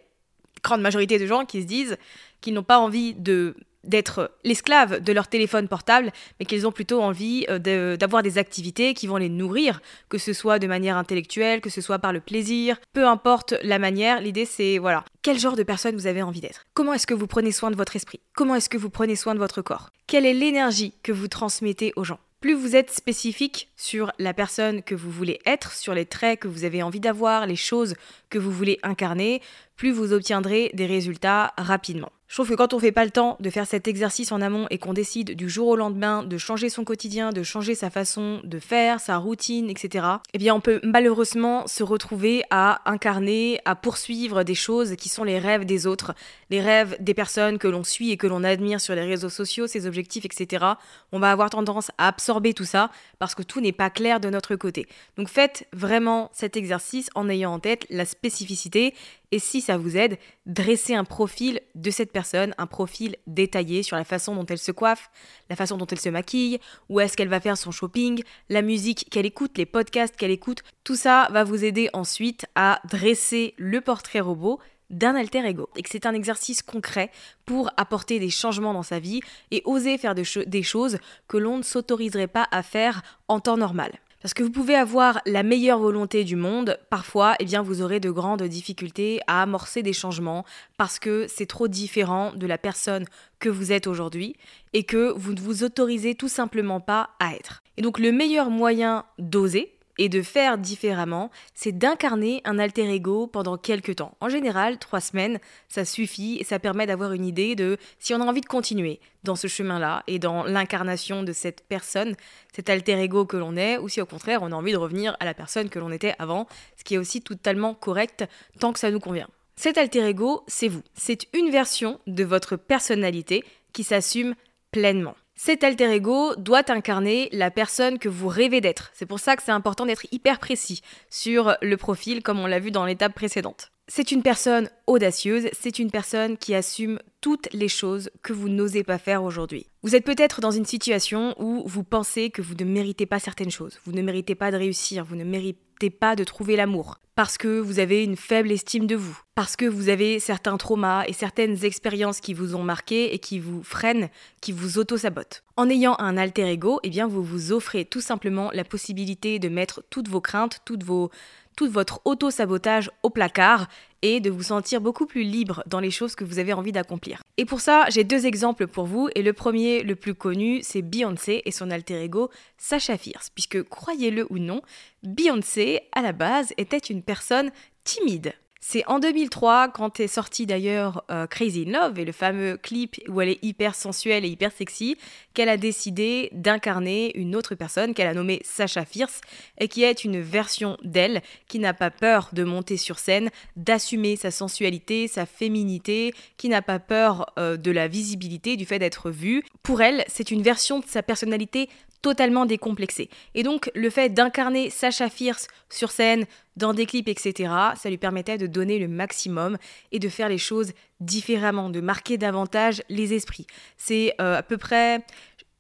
grande 0.63 0.81
majorité 0.81 1.19
de 1.19 1.27
gens 1.27 1.45
qui 1.47 1.63
se 1.63 1.67
disent 1.67 1.97
qu'ils 2.41 2.55
n'ont 2.55 2.63
pas 2.63 2.79
envie 2.79 3.15
de 3.15 3.57
d'être 3.85 4.31
l'esclave 4.45 5.01
de 5.01 5.13
leur 5.13 5.29
téléphone 5.29 5.69
portable, 5.69 6.13
mais 6.39 6.47
qu'ils 6.47 6.67
ont 6.67 6.73
plutôt 6.73 7.03
envie 7.03 7.47
euh, 7.49 7.97
d'avoir 7.97 8.23
des 8.23 8.39
activités 8.39 8.95
qui 8.95 9.07
vont 9.07 9.17
les 9.17 9.29
nourrir, 9.29 9.81
que 10.09 10.19
ce 10.19 10.33
soit 10.33 10.59
de 10.59 10.67
manière 10.67 10.97
intellectuelle, 10.97 11.61
que 11.61 11.71
ce 11.71 11.81
soit 11.81 11.99
par 11.99 12.13
le 12.13 12.21
plaisir, 12.21 12.77
peu 12.93 13.07
importe 13.07 13.55
la 13.63 13.79
manière, 13.79 14.21
l'idée 14.21 14.45
c'est 14.45 14.79
voilà, 14.79 15.05
quel 15.23 15.39
genre 15.39 15.57
de 15.57 15.63
personne 15.63 15.95
vous 15.95 16.07
avez 16.07 16.23
envie 16.23 16.41
d'être? 16.41 16.67
Comment 16.75 16.95
est-ce 16.95 17.07
que 17.07 17.15
vous 17.15 17.27
prenez 17.27 17.53
soin 17.53 17.71
de 17.71 17.77
votre 17.77 17.97
esprit? 17.97 18.21
Comment 18.35 18.55
est-ce 18.55 18.69
que 18.69 18.79
vous 18.79 18.91
prenez 18.91 19.17
soin 19.17 19.35
de 19.35 19.41
votre 19.41 19.63
corps? 19.63 19.91
Quelle 20.07 20.27
est 20.27 20.35
l'énergie 20.35 20.95
que 21.03 21.13
vous 21.13 21.29
transmettez 21.29 21.93
aux 21.97 22.05
gens? 22.05 22.19
Plus 22.41 22.55
vous 22.55 22.75
êtes 22.75 22.91
spécifique 22.91 23.69
sur 23.77 24.13
la 24.19 24.33
personne 24.33 24.83
que 24.83 24.95
vous 24.95 25.11
voulez 25.11 25.41
être, 25.45 25.73
sur 25.73 25.93
les 25.93 26.07
traits 26.07 26.41
que 26.41 26.49
vous 26.49 26.65
avez 26.65 26.83
envie 26.83 27.01
d'avoir, 27.01 27.47
les 27.47 27.57
choses 27.57 27.95
que 28.31 28.39
vous 28.39 28.51
voulez 28.51 28.79
incarner, 28.83 29.43
plus 29.77 29.91
vous 29.91 30.15
obtiendrez 30.15 30.71
des 30.73 30.87
résultats 30.87 31.53
rapidement. 31.59 32.11
Je 32.31 32.37
trouve 32.37 32.49
que 32.49 32.55
quand 32.55 32.75
on 32.75 32.79
fait 32.79 32.93
pas 32.93 33.05
le 33.05 33.11
temps 33.11 33.37
de 33.41 33.51
faire 33.51 33.67
cet 33.67 33.89
exercice 33.89 34.31
en 34.31 34.41
amont 34.41 34.69
et 34.71 34.79
qu'on 34.79 34.93
décide 34.93 35.35
du 35.35 35.49
jour 35.51 35.67
au 35.67 35.75
lendemain 35.75 36.23
de 36.23 36.39
changer 36.39 36.69
son 36.69 36.85
quotidien, 36.85 37.31
de 37.31 37.43
changer 37.43 37.75
sa 37.75 37.91
façon 37.91 38.41
de 38.45 38.61
faire, 38.61 39.01
sa 39.01 39.17
routine, 39.17 39.69
etc., 39.69 40.07
eh 40.33 40.39
bien 40.39 40.55
on 40.55 40.61
peut 40.61 40.79
malheureusement 40.85 41.67
se 41.67 41.83
retrouver 41.83 42.45
à 42.51 42.89
incarner, 42.89 43.61
à 43.65 43.75
poursuivre 43.75 44.45
des 44.45 44.55
choses 44.55 44.95
qui 44.95 45.09
sont 45.09 45.25
les 45.25 45.41
rêves 45.41 45.65
des 45.65 45.89
autres, 45.89 46.15
les 46.51 46.61
rêves 46.61 46.97
des 47.01 47.15
personnes 47.15 47.59
que 47.59 47.67
l'on 47.67 47.83
suit 47.83 48.13
et 48.13 48.17
que 48.17 48.29
l'on 48.29 48.45
admire 48.45 48.81
sur 48.81 48.95
les 48.95 49.03
réseaux 49.03 49.29
sociaux, 49.29 49.67
ses 49.67 49.87
objectifs, 49.89 50.25
etc. 50.25 50.67
On 51.11 51.19
va 51.19 51.33
avoir 51.33 51.51
tendance 51.51 51.91
à 51.99 52.07
absorber 52.07 52.55
tout 52.55 52.65
ça 52.65 52.93
parce 53.19 53.35
que 53.35 53.43
tout 53.43 53.61
n'est 53.61 53.73
pas 53.73 53.91
clair 53.91 54.21
de 54.21 54.31
notre 54.31 54.55
côté. 54.55 54.87
Donc 55.17 55.29
faites 55.29 55.67
vraiment 55.73 56.31
cet 56.33 56.57
exercice 56.57 57.11
en 57.17 57.29
ayant 57.29 57.55
en 57.55 57.59
tête 57.59 57.87
la 57.91 58.05
spécificité 58.05 58.95
et 59.33 59.39
si 59.39 59.61
ça 59.61 59.77
vous 59.77 59.97
aide, 59.97 60.19
dressez 60.47 60.95
un 60.95 61.05
profil 61.05 61.61
de 61.75 61.91
cette 61.91 62.13
personne, 62.13 62.55
un 62.59 62.67
profil 62.67 63.17
détaillé 63.27 63.83
sur 63.83 63.97
la 63.97 64.05
façon 64.05 64.35
dont 64.35 64.47
elle 64.47 64.59
se 64.59 64.73
coiffe, 64.73 65.11
la 65.49 65.57
façon 65.57 65.77
dont 65.77 65.87
elle 65.87 66.01
se 66.01 66.09
maquille, 66.09 66.59
où 66.89 67.01
est-ce 67.01 67.17
qu'elle 67.17 67.29
va 67.29 67.41
faire 67.41 67.57
son 67.57 67.71
shopping, 67.71 68.23
la 68.49 68.63
musique 68.63 69.09
qu'elle 69.11 69.27
écoute, 69.27 69.57
les 69.57 69.67
podcasts 69.67 70.17
qu'elle 70.17 70.33
écoute. 70.33 70.63
Tout 70.83 70.97
ça 70.97 71.29
va 71.31 71.45
vous 71.45 71.65
aider 71.65 71.91
ensuite 71.93 72.47
à 72.57 72.81
dresser 72.89 73.55
le 73.57 73.81
portrait 73.81 74.21
robot 74.21 74.59
d'un 74.91 75.15
alter 75.15 75.47
ego 75.47 75.69
et 75.77 75.83
que 75.83 75.89
c'est 75.89 76.07
un 76.07 76.15
exercice 76.15 76.63
concret 76.63 77.13
pour 77.47 77.71
apporter 77.77 78.19
des 78.19 78.31
changements 78.31 78.75
dans 78.75 78.83
sa 78.83 78.99
vie 78.99 79.21
et 79.53 79.63
oser 79.65 79.97
faire 79.99 80.17
des 80.17 80.63
choses 80.65 80.99
que 81.29 81.37
l'on 81.37 81.59
ne 81.59 81.63
s'autoriserait 81.63 82.27
pas 82.27 82.49
à 82.51 82.65
faire 82.65 83.03
en 83.29 83.39
temps 83.39 83.57
normal. 83.57 83.93
Parce 84.21 84.35
que 84.35 84.43
vous 84.43 84.51
pouvez 84.51 84.75
avoir 84.75 85.23
la 85.25 85.43
meilleure 85.43 85.79
volonté 85.79 86.25
du 86.25 86.37
monde, 86.37 86.79
parfois, 86.91 87.37
eh 87.41 87.45
bien, 87.47 87.63
vous 87.63 87.81
aurez 87.81 88.01
de 88.01 88.11
grandes 88.11 88.43
difficultés 88.43 89.21
à 89.27 89.43
amorcer 89.43 89.83
des 89.83 89.95
changements 89.95 90.45
parce 90.77 90.99
que 90.99 91.27
c'est 91.27 91.47
trop 91.47 91.69
différent 91.69 92.33
de 92.35 92.47
la 92.47 92.59
personne 92.59 93.07
que 93.39 93.49
vous 93.49 93.73
êtes 93.73 93.87
aujourd'hui 93.87 94.37
et 94.75 94.85
que 94.85 95.13
vous 95.17 95.33
ne 95.33 95.41
vous 95.41 95.65
autorisez 95.65 96.15
tout 96.15 96.29
simplement 96.29 96.81
pas 96.81 97.11
à 97.19 97.35
être. 97.35 97.63
Et 97.79 97.83
donc, 97.83 97.99
le 97.99 98.13
meilleur 98.13 98.51
moyen 98.51 99.07
d'oser, 99.19 99.73
et 100.01 100.09
de 100.09 100.23
faire 100.23 100.57
différemment, 100.57 101.31
c'est 101.55 101.77
d'incarner 101.77 102.41
un 102.47 102.59
alter 102.59 102.91
ego 102.91 103.27
pendant 103.27 103.59
quelques 103.59 103.97
temps. 103.97 104.17
En 104.21 104.31
général, 104.31 104.79
trois 104.79 105.03
semaines, 105.03 105.39
ça 105.69 105.85
suffit 105.85 106.39
et 106.41 106.45
ça 106.45 106.59
permet 106.59 106.87
d'avoir 106.87 107.13
une 107.13 107.27
idée 107.27 107.55
de 107.55 107.77
si 107.99 108.15
on 108.15 108.21
a 108.23 108.25
envie 108.25 108.41
de 108.41 108.47
continuer 108.47 108.99
dans 109.25 109.37
ce 109.37 109.47
chemin-là 109.47 110.03
et 110.07 110.19
dans 110.19 110.45
l'incarnation 110.45 111.23
de 111.23 111.35
cette 111.35 111.65
personne, 111.69 112.15
cet 112.51 112.71
alter 112.71 112.99
ego 112.99 113.27
que 113.27 113.37
l'on 113.37 113.59
est, 113.59 113.77
ou 113.77 113.91
si 113.91 114.01
au 114.01 114.07
contraire 114.07 114.41
on 114.43 114.53
a 114.53 114.57
envie 114.57 114.73
de 114.73 114.79
revenir 114.79 115.19
à 115.21 115.27
la 115.27 115.35
personne 115.35 115.69
que 115.69 115.79
l'on 115.79 115.93
était 115.93 116.15
avant, 116.19 116.47
ce 116.79 116.85
qui 116.85 116.95
est 116.95 116.99
aussi 116.99 117.21
totalement 117.21 117.75
correct 117.75 118.25
tant 118.59 118.73
que 118.73 118.79
ça 118.79 118.91
nous 118.91 119.01
convient. 119.01 119.29
Cet 119.55 119.77
alter 119.77 120.09
ego, 120.09 120.45
c'est 120.47 120.69
vous. 120.69 120.83
C'est 120.95 121.27
une 121.35 121.51
version 121.51 122.01
de 122.07 122.25
votre 122.25 122.57
personnalité 122.57 123.45
qui 123.75 123.85
s'assume 123.85 124.35
pleinement. 124.73 125.15
Cet 125.43 125.65
alter 125.65 125.91
ego 125.91 126.35
doit 126.37 126.71
incarner 126.71 127.31
la 127.33 127.51
personne 127.51 127.99
que 127.99 128.11
vous 128.11 128.29
rêvez 128.29 128.61
d'être. 128.61 128.91
C'est 128.93 129.07
pour 129.07 129.21
ça 129.21 129.37
que 129.37 129.43
c'est 129.43 129.51
important 129.51 129.87
d'être 129.87 130.07
hyper 130.13 130.39
précis 130.39 130.83
sur 131.09 131.57
le 131.63 131.79
profil 131.79 132.23
comme 132.23 132.41
on 132.41 132.47
l'a 132.47 132.59
vu 132.59 132.71
dans 132.71 132.85
l'étape 132.85 133.15
précédente. 133.15 133.73
C'est 133.93 134.13
une 134.13 134.23
personne 134.23 134.71
audacieuse, 134.87 135.49
c'est 135.51 135.81
une 135.81 135.91
personne 135.91 136.37
qui 136.37 136.55
assume 136.55 137.01
toutes 137.21 137.53
les 137.53 137.67
choses 137.67 138.09
que 138.23 138.33
vous 138.33 138.49
n'osez 138.49 138.85
pas 138.85 138.99
faire 138.99 139.25
aujourd'hui. 139.25 139.67
Vous 139.83 139.97
êtes 139.97 140.05
peut-être 140.05 140.41
dans 140.41 140.53
une 140.53 140.65
situation 140.65 141.35
où 141.43 141.65
vous 141.67 141.83
pensez 141.83 142.31
que 142.31 142.41
vous 142.41 142.55
ne 142.55 142.65
méritez 142.65 143.05
pas 143.05 143.19
certaines 143.19 143.51
choses, 143.51 143.81
vous 143.85 143.91
ne 143.91 144.01
méritez 144.01 144.37
pas 144.37 144.53
de 144.53 144.57
réussir, 144.57 145.05
vous 145.05 145.17
ne 145.17 145.25
méritez 145.25 145.91
pas 145.91 146.15
de 146.15 146.23
trouver 146.23 146.55
l'amour, 146.55 146.99
parce 147.17 147.37
que 147.37 147.59
vous 147.59 147.81
avez 147.81 148.05
une 148.05 148.17
faible 148.17 148.53
estime 148.53 148.87
de 148.87 148.95
vous, 148.95 149.21
parce 149.35 149.57
que 149.57 149.65
vous 149.65 149.89
avez 149.89 150.21
certains 150.21 150.57
traumas 150.57 151.05
et 151.09 151.13
certaines 151.13 151.65
expériences 151.65 152.21
qui 152.21 152.33
vous 152.33 152.55
ont 152.55 152.63
marqué 152.63 153.13
et 153.13 153.19
qui 153.19 153.41
vous 153.41 153.65
freinent, 153.65 154.09
qui 154.41 154.53
vous 154.53 154.79
auto-sabotent. 154.79 155.43
En 155.57 155.69
ayant 155.69 155.97
un 155.99 156.17
alter 156.17 156.49
ego, 156.49 156.79
eh 156.85 156.91
bien 156.91 157.09
vous 157.09 157.25
vous 157.25 157.51
offrez 157.51 157.85
tout 157.85 158.01
simplement 158.01 158.51
la 158.55 158.65
possibilité 158.65 159.41
de 159.41 159.49
mettre 159.49 159.83
toutes 159.91 160.09
vos 160.09 160.21
craintes, 160.21 160.61
toutes 160.65 160.85
vos 160.85 161.11
tout 161.57 161.69
votre 161.69 162.01
auto-sabotage 162.05 162.91
au 163.03 163.11
placard 163.11 163.69
et 164.03 164.21
de 164.21 164.31
vous 164.31 164.45
sentir 164.45 164.81
beaucoup 164.81 165.07
plus 165.07 165.23
libre 165.23 165.63
dans 165.67 165.81
les 165.81 165.91
choses 165.91 166.15
que 166.15 166.25
vous 166.25 166.39
avez 166.39 166.53
envie 166.53 166.73
d'accomplir. 166.73 167.23
Et 167.37 167.45
pour 167.45 167.61
ça, 167.61 167.85
j'ai 167.91 168.05
deux 168.05 168.27
exemples 168.27 168.67
pour 168.67 168.87
vous, 168.87 169.09
et 169.15 169.23
le 169.23 169.33
premier, 169.33 169.83
le 169.83 169.95
plus 169.95 170.15
connu, 170.15 170.61
c'est 170.63 170.83
Beyoncé 170.83 171.43
et 171.45 171.51
son 171.51 171.71
alter 171.71 172.03
ego 172.03 172.31
Sacha 172.57 172.97
Fierce, 172.97 173.31
puisque 173.31 173.63
croyez-le 173.63 174.27
ou 174.31 174.39
non, 174.39 174.63
Beyoncé, 175.03 175.83
à 175.93 176.03
la 176.03 176.13
base, 176.13 176.53
était 176.57 176.79
une 176.79 177.03
personne 177.03 177.51
timide. 177.85 178.33
C'est 178.63 178.87
en 178.87 178.99
2003, 178.99 179.69
quand 179.69 180.01
est 180.01 180.07
sorti 180.07 180.45
d'ailleurs 180.45 181.03
euh, 181.11 181.27
Crazy 181.27 181.65
in 181.67 181.73
Love 181.73 181.99
et 181.99 182.05
le 182.05 182.13
fameux 182.13 182.59
clip 182.59 183.01
où 183.09 183.23
elle 183.23 183.31
est 183.31 183.43
hyper 183.43 183.75
sensuelle 183.75 184.27
et 184.27 184.29
hyper 184.29 184.53
sexy, 184.53 184.99
qu'elle 185.33 185.49
a 185.49 185.57
décidé 185.57 186.29
d'incarner 186.33 187.17
une 187.17 187.35
autre 187.37 187.55
personne 187.55 187.95
qu'elle 187.95 188.07
a 188.07 188.13
nommée 188.13 188.43
Sacha 188.45 188.85
Fierce 188.85 189.23
et 189.59 189.69
qui 189.69 189.83
est 189.83 190.05
une 190.05 190.21
version 190.21 190.77
d'elle 190.85 191.23
qui 191.49 191.59
n'a 191.59 191.73
pas 191.73 191.91
peur 191.91 192.29
de 192.35 192.45
monter 192.45 192.77
sur 192.77 192.99
scène, 192.99 193.31
d'assumer 193.57 194.17
sa 194.17 194.31
sensualité, 194.31 195.09
sa 195.09 195.25
féminité, 195.25 196.13
qui 196.37 196.51
n'a 196.51 196.61
pas 196.61 196.79
peur 196.79 197.33
euh, 197.39 197.57
de 197.57 197.71
la 197.71 197.89
visibilité, 197.89 198.59
du 198.59 198.67
fait 198.67 198.79
d'être 198.79 199.11
vue. 199.11 199.43
Pour 199.63 199.81
elle, 199.81 200.05
c'est 200.07 200.31
une 200.31 200.43
version 200.43 200.81
de 200.81 200.87
sa 200.87 201.03
personnalité 201.03 201.71
totalement 202.03 202.47
décomplexé. 202.47 203.11
Et 203.35 203.43
donc 203.43 203.71
le 203.75 203.91
fait 203.91 204.11
d'incarner 204.11 204.71
Sacha 204.71 205.09
Fierce 205.09 205.49
sur 205.69 205.91
scène, 205.91 206.27
dans 206.57 206.75
des 206.75 206.87
clips, 206.87 207.09
etc., 207.09 207.53
ça 207.77 207.89
lui 207.89 207.97
permettait 207.97 208.39
de 208.39 208.47
donner 208.47 208.79
le 208.79 208.89
maximum 208.89 209.57
et 209.93 209.99
de 209.99 210.09
faire 210.09 210.29
les 210.29 210.39
choses 210.39 210.73
différemment, 211.01 211.71
de 211.71 211.81
marquer 211.81 212.19
davantage 212.19 212.83
les 212.89 213.15
esprits. 213.15 213.47
C'est 213.77 214.15
euh, 214.21 214.39
à 214.39 214.43
peu 214.43 214.59
près 214.59 215.05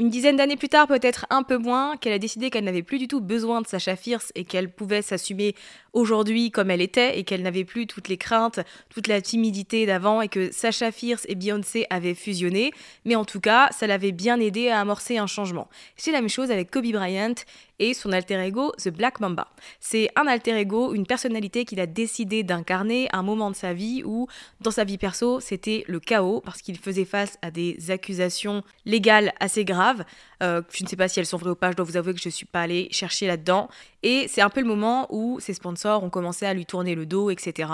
une 0.01 0.09
dizaine 0.09 0.37
d'années 0.37 0.57
plus 0.57 0.71
tard, 0.71 0.87
peut-être 0.87 1.27
un 1.29 1.43
peu 1.43 1.59
moins, 1.59 1.99
qu'elle 1.99 2.15
a 2.15 2.19
décidé 2.19 2.49
qu'elle 2.49 2.65
n'avait 2.65 2.83
plus 2.83 2.99
du 2.99 3.07
tout 3.07 3.21
besoin 3.21 3.61
de 3.61 3.67
Sacha 3.67 3.97
Fierce 3.97 4.33
et 4.35 4.45
qu'elle 4.45 4.73
pouvait 4.73 5.03
s'assumer 5.03 5.55
aujourd'hui 5.93 6.51
comme 6.51 6.71
elle 6.71 6.81
était 6.81 7.19
et 7.19 7.25
qu'elle 7.25 7.43
n'avait 7.43 7.67
plus 7.67 7.87
toutes 7.87 8.09
les 8.09 8.17
craintes, 8.17 8.61
toute 8.89 9.09
la 9.09 9.21
timidité 9.21 9.85
d'avant 9.85 10.23
et 10.23 10.29
que 10.29 10.51
Sacha 10.53 10.91
Fierce 10.91 11.27
et 11.29 11.35
Beyoncé 11.35 11.87
avaient 11.91 12.15
fusionné. 12.15 12.73
Mais 13.05 13.15
en 13.15 13.27
tout 13.27 13.41
cas, 13.41 13.69
ça 13.73 13.87
l'avait 13.87 14.13
bien 14.13 14.41
aidé 14.41 14.71
à 14.71 14.81
amorcer 14.81 15.19
un 15.19 15.27
changement. 15.27 15.69
C'est 15.97 16.13
la 16.13 16.23
même 16.23 16.31
chose 16.31 16.51
avec 16.51 16.71
Kobe 16.71 16.91
Bryant 16.91 17.35
et 17.81 17.95
son 17.95 18.13
alter 18.13 18.39
ego 18.39 18.73
The 18.79 18.91
Black 18.91 19.19
Mamba. 19.19 19.49
C'est 19.81 20.11
un 20.15 20.29
alter 20.29 20.57
ego, 20.57 20.95
une 20.95 21.07
personnalité 21.07 21.65
qu'il 21.65 21.81
a 21.81 21.87
décidé 21.87 22.45
d'incarner 22.45 23.09
à 23.13 23.19
un 23.19 23.23
moment 23.25 23.51
de 23.51 23.57
sa 23.57 23.73
vie 23.73 24.03
où, 24.05 24.29
dans 24.61 24.71
sa 24.71 24.85
vie 24.85 24.99
perso, 24.99 25.41
c'était 25.41 25.85
le 25.89 25.99
chaos 25.99 26.41
parce 26.45 26.63
qu'il 26.63 26.79
faisait 26.79 27.05
face 27.05 27.39
à 27.43 27.51
des 27.51 27.91
accusations 27.91 28.63
légales 28.85 29.33
assez 29.41 29.65
graves. 29.65 30.05
Euh, 30.43 30.63
je 30.73 30.85
ne 30.85 30.89
sais 30.89 30.97
pas 30.97 31.09
si 31.09 31.21
elles 31.21 31.27
sont 31.27 31.37
vraies 31.37 31.51
ou 31.51 31.55
pas, 31.55 31.71
je 31.71 31.77
dois 31.77 31.85
vous 31.85 31.97
avouer 31.97 32.15
que 32.15 32.21
je 32.21 32.29
ne 32.29 32.33
suis 32.33 32.47
pas 32.47 32.63
allée 32.63 32.89
chercher 32.91 33.27
là-dedans. 33.27 33.69
Et 34.03 34.27
c'est 34.29 34.41
un 34.41 34.49
peu 34.49 34.61
le 34.61 34.67
moment 34.67 35.07
où 35.11 35.39
ses 35.41 35.53
sponsors 35.53 36.03
ont 36.03 36.09
commencé 36.09 36.47
à 36.47 36.55
lui 36.55 36.65
tourner 36.65 36.95
le 36.95 37.05
dos, 37.05 37.31
etc. 37.31 37.71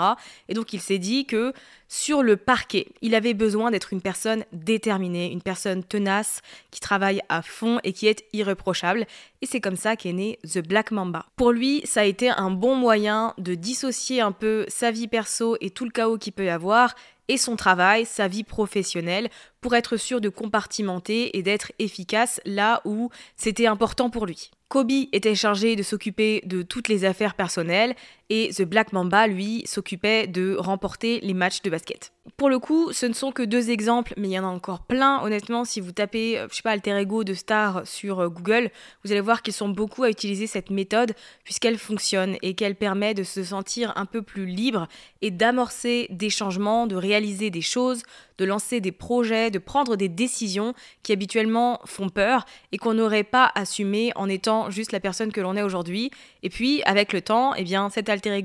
Et 0.49 0.53
donc 0.53 0.73
il 0.73 0.81
s'est 0.81 0.97
dit 0.97 1.25
que 1.25 1.53
sur 1.87 2.21
le 2.21 2.35
parquet, 2.35 2.87
il 3.01 3.15
avait 3.15 3.33
besoin 3.33 3.71
d'être 3.71 3.93
une 3.93 4.01
personne 4.01 4.43
déterminée, 4.51 5.31
une 5.31 5.41
personne 5.41 5.83
tenace, 5.83 6.41
qui 6.69 6.81
travaille 6.81 7.21
à 7.29 7.41
fond 7.41 7.79
et 7.85 7.93
qui 7.93 8.07
est 8.07 8.25
irréprochable. 8.33 9.07
Et 9.41 9.45
c'est 9.45 9.61
comme 9.61 9.77
ça 9.77 9.95
qu'est 9.95 10.11
né 10.11 10.37
The 10.43 10.59
Black 10.59 10.91
Mamba. 10.91 11.25
Pour 11.37 11.51
lui, 11.53 11.81
ça 11.85 12.01
a 12.01 12.05
été 12.05 12.29
un 12.29 12.51
bon 12.51 12.75
moyen 12.75 13.33
de 13.37 13.55
dissocier 13.55 14.19
un 14.19 14.33
peu 14.33 14.65
sa 14.67 14.91
vie 14.91 15.07
perso 15.07 15.55
et 15.61 15.69
tout 15.69 15.85
le 15.85 15.91
chaos 15.91 16.17
qu'il 16.17 16.33
peut 16.33 16.45
y 16.45 16.49
avoir 16.49 16.95
et 17.27 17.37
son 17.37 17.55
travail, 17.55 18.05
sa 18.05 18.27
vie 18.27 18.43
professionnelle, 18.43 19.29
pour 19.61 19.75
être 19.75 19.97
sûr 19.97 20.21
de 20.21 20.29
compartimenter 20.29 21.37
et 21.37 21.43
d'être 21.43 21.71
efficace 21.79 22.39
là 22.45 22.81
où 22.85 23.09
c'était 23.35 23.67
important 23.67 24.09
pour 24.09 24.25
lui. 24.25 24.51
Kobe 24.69 24.91
était 25.13 25.35
chargé 25.35 25.75
de 25.75 25.83
s'occuper 25.83 26.41
de 26.45 26.61
toutes 26.61 26.89
les 26.89 27.05
affaires 27.05 27.35
personnelles 27.35 27.95
et 28.29 28.49
The 28.53 28.63
Black 28.63 28.93
Mamba, 28.93 29.27
lui, 29.27 29.63
s'occupait 29.65 30.27
de 30.27 30.55
remporter 30.57 31.19
les 31.21 31.33
matchs 31.33 31.61
de 31.61 31.69
basket. 31.69 32.11
Pour 32.35 32.49
le 32.49 32.59
coup, 32.59 32.91
ce 32.91 33.05
ne 33.05 33.13
sont 33.13 33.31
que 33.31 33.41
deux 33.41 33.69
exemples, 33.69 34.13
mais 34.17 34.27
il 34.27 34.31
y 34.31 34.39
en 34.39 34.43
a 34.43 34.51
encore 34.51 34.81
plein. 34.81 35.21
Honnêtement, 35.23 35.63
si 35.63 35.79
vous 35.79 35.93
tapez, 35.93 36.37
euh, 36.37 36.47
je 36.51 36.57
sais 36.57 36.61
pas, 36.61 36.71
alter 36.71 36.97
ego 36.97 37.23
de 37.23 37.33
star 37.33 37.87
sur 37.87 38.19
euh, 38.19 38.27
Google, 38.27 38.69
vous 39.03 39.11
allez 39.11 39.21
voir 39.21 39.41
qu'ils 39.41 39.53
sont 39.53 39.69
beaucoup 39.69 40.03
à 40.03 40.09
utiliser 40.09 40.45
cette 40.45 40.69
méthode 40.69 41.13
puisqu'elle 41.45 41.77
fonctionne 41.77 42.35
et 42.41 42.53
qu'elle 42.53 42.75
permet 42.75 43.13
de 43.13 43.23
se 43.23 43.43
sentir 43.43 43.93
un 43.95 44.05
peu 44.05 44.21
plus 44.21 44.45
libre 44.45 44.87
et 45.21 45.31
d'amorcer 45.31 46.07
des 46.09 46.29
changements, 46.29 46.85
de 46.85 46.97
réaliser 46.97 47.49
des 47.49 47.61
choses, 47.61 48.03
de 48.37 48.45
lancer 48.45 48.81
des 48.81 48.91
projets, 48.91 49.49
de 49.49 49.59
prendre 49.59 49.95
des 49.95 50.09
décisions 50.09 50.73
qui 51.03 51.13
habituellement 51.13 51.79
font 51.85 52.09
peur 52.09 52.45
et 52.71 52.77
qu'on 52.77 52.93
n'aurait 52.93 53.23
pas 53.23 53.51
assumé 53.55 54.11
en 54.15 54.29
étant 54.29 54.69
juste 54.69 54.91
la 54.91 54.99
personne 54.99 55.31
que 55.31 55.41
l'on 55.41 55.55
est 55.55 55.63
aujourd'hui. 55.63 56.11
Et 56.43 56.49
puis, 56.49 56.83
avec 56.83 57.13
le 57.13 57.21
temps, 57.21 57.55
eh 57.55 57.63
bien, 57.63 57.89
cet 57.89 58.09
alter 58.17 58.43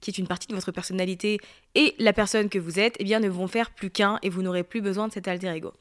qui 0.00 0.10
est 0.10 0.18
une 0.18 0.26
partie 0.26 0.46
de 0.48 0.54
votre 0.54 0.72
personnalité, 0.72 1.38
et 1.74 1.94
la 1.98 2.12
personne 2.12 2.48
que 2.48 2.58
vous 2.58 2.78
êtes, 2.78 2.96
eh 2.98 3.04
bien, 3.04 3.20
ne 3.20 3.28
vont 3.28 3.48
faire 3.48 3.70
plus 3.70 3.90
qu'un 3.90 4.18
et 4.22 4.30
vous 4.30 4.42
n'aurez 4.42 4.62
plus 4.62 4.80
besoin 4.80 5.08
de 5.08 5.12
cet 5.12 5.28
alter 5.28 5.48
ego. 5.48 5.72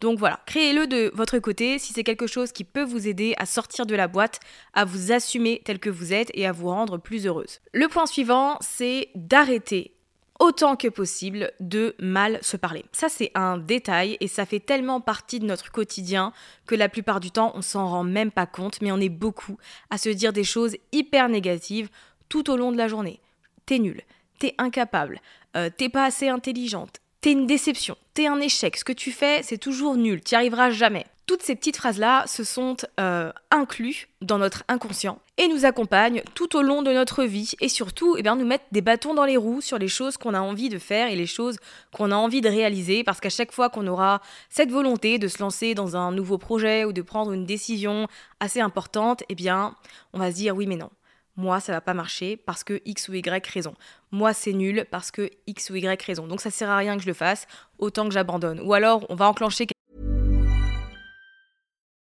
Donc 0.00 0.18
voilà, 0.18 0.40
créez-le 0.46 0.86
de 0.86 1.10
votre 1.14 1.38
côté 1.38 1.78
si 1.78 1.92
c'est 1.92 2.04
quelque 2.04 2.26
chose 2.26 2.52
qui 2.52 2.64
peut 2.64 2.84
vous 2.84 3.08
aider 3.08 3.34
à 3.38 3.46
sortir 3.46 3.86
de 3.86 3.94
la 3.94 4.08
boîte, 4.08 4.40
à 4.74 4.84
vous 4.84 5.12
assumer 5.12 5.62
tel 5.64 5.78
que 5.78 5.90
vous 5.90 6.12
êtes 6.12 6.30
et 6.34 6.46
à 6.46 6.52
vous 6.52 6.68
rendre 6.68 6.98
plus 6.98 7.26
heureuse. 7.26 7.60
Le 7.72 7.88
point 7.88 8.06
suivant, 8.06 8.58
c'est 8.60 9.08
d'arrêter 9.14 9.92
autant 10.42 10.74
que 10.74 10.88
possible 10.88 11.52
de 11.60 11.94
mal 12.00 12.40
se 12.42 12.56
parler. 12.56 12.84
Ça 12.90 13.08
c'est 13.08 13.30
un 13.36 13.58
détail 13.58 14.16
et 14.18 14.26
ça 14.26 14.44
fait 14.44 14.58
tellement 14.58 15.00
partie 15.00 15.38
de 15.38 15.46
notre 15.46 15.70
quotidien 15.70 16.32
que 16.66 16.74
la 16.74 16.88
plupart 16.88 17.20
du 17.20 17.30
temps 17.30 17.52
on 17.54 17.62
s'en 17.62 17.86
rend 17.86 18.02
même 18.02 18.32
pas 18.32 18.46
compte 18.46 18.80
mais 18.82 18.90
on 18.90 18.98
est 18.98 19.08
beaucoup 19.08 19.56
à 19.90 19.98
se 19.98 20.08
dire 20.08 20.32
des 20.32 20.42
choses 20.42 20.76
hyper 20.90 21.28
négatives 21.28 21.90
tout 22.32 22.48
au 22.50 22.56
long 22.56 22.72
de 22.72 22.78
la 22.78 22.88
journée. 22.88 23.20
T'es 23.66 23.78
nul, 23.78 24.00
t'es 24.38 24.54
incapable, 24.56 25.20
euh, 25.54 25.68
t'es 25.68 25.90
pas 25.90 26.06
assez 26.06 26.30
intelligente, 26.30 27.02
t'es 27.20 27.32
une 27.32 27.46
déception, 27.46 27.94
t'es 28.14 28.26
un 28.26 28.40
échec, 28.40 28.78
ce 28.78 28.84
que 28.84 28.94
tu 28.94 29.12
fais 29.12 29.42
c'est 29.42 29.58
toujours 29.58 29.96
nul, 29.96 30.22
t'y 30.22 30.34
arriveras 30.34 30.70
jamais. 30.70 31.04
Toutes 31.26 31.42
ces 31.42 31.54
petites 31.54 31.76
phrases-là 31.76 32.26
se 32.26 32.42
sont 32.42 32.78
euh, 32.98 33.30
incluses 33.50 34.06
dans 34.22 34.38
notre 34.38 34.64
inconscient 34.68 35.18
et 35.36 35.46
nous 35.46 35.66
accompagnent 35.66 36.22
tout 36.34 36.56
au 36.56 36.62
long 36.62 36.80
de 36.80 36.90
notre 36.90 37.22
vie 37.24 37.52
et 37.60 37.68
surtout 37.68 38.16
eh 38.18 38.22
nous 38.22 38.46
mettent 38.46 38.66
des 38.72 38.80
bâtons 38.80 39.12
dans 39.12 39.26
les 39.26 39.36
roues 39.36 39.60
sur 39.60 39.78
les 39.78 39.88
choses 39.88 40.16
qu'on 40.16 40.32
a 40.32 40.40
envie 40.40 40.70
de 40.70 40.78
faire 40.78 41.08
et 41.08 41.16
les 41.16 41.26
choses 41.26 41.58
qu'on 41.92 42.10
a 42.12 42.16
envie 42.16 42.40
de 42.40 42.48
réaliser 42.48 43.04
parce 43.04 43.20
qu'à 43.20 43.28
chaque 43.28 43.52
fois 43.52 43.68
qu'on 43.68 43.86
aura 43.86 44.22
cette 44.48 44.70
volonté 44.70 45.18
de 45.18 45.28
se 45.28 45.38
lancer 45.38 45.74
dans 45.74 45.96
un 45.96 46.12
nouveau 46.12 46.38
projet 46.38 46.86
ou 46.86 46.94
de 46.94 47.02
prendre 47.02 47.32
une 47.32 47.44
décision 47.44 48.08
assez 48.40 48.60
importante, 48.60 49.22
eh 49.28 49.34
bien 49.34 49.76
on 50.14 50.18
va 50.18 50.30
se 50.30 50.36
dire 50.36 50.56
oui 50.56 50.66
mais 50.66 50.76
non. 50.76 50.88
Moi, 51.36 51.60
ça 51.60 51.72
va 51.72 51.80
pas 51.80 51.94
marcher 51.94 52.36
parce 52.36 52.62
que 52.62 52.82
X 52.84 53.08
ou 53.08 53.14
Y 53.14 53.46
raison. 53.46 53.74
Moi, 54.10 54.34
c'est 54.34 54.52
nul 54.52 54.86
parce 54.90 55.10
que 55.10 55.30
X 55.46 55.70
ou 55.70 55.76
Y 55.76 56.02
raison. 56.02 56.26
Donc, 56.26 56.40
ça 56.40 56.50
sert 56.50 56.68
à 56.68 56.76
rien 56.76 56.96
que 56.96 57.02
je 57.02 57.06
le 57.06 57.14
fasse, 57.14 57.46
autant 57.78 58.04
que 58.04 58.12
j'abandonne. 58.12 58.60
Ou 58.60 58.74
alors, 58.74 59.06
on 59.08 59.14
va 59.14 59.28
enclencher 59.28 59.66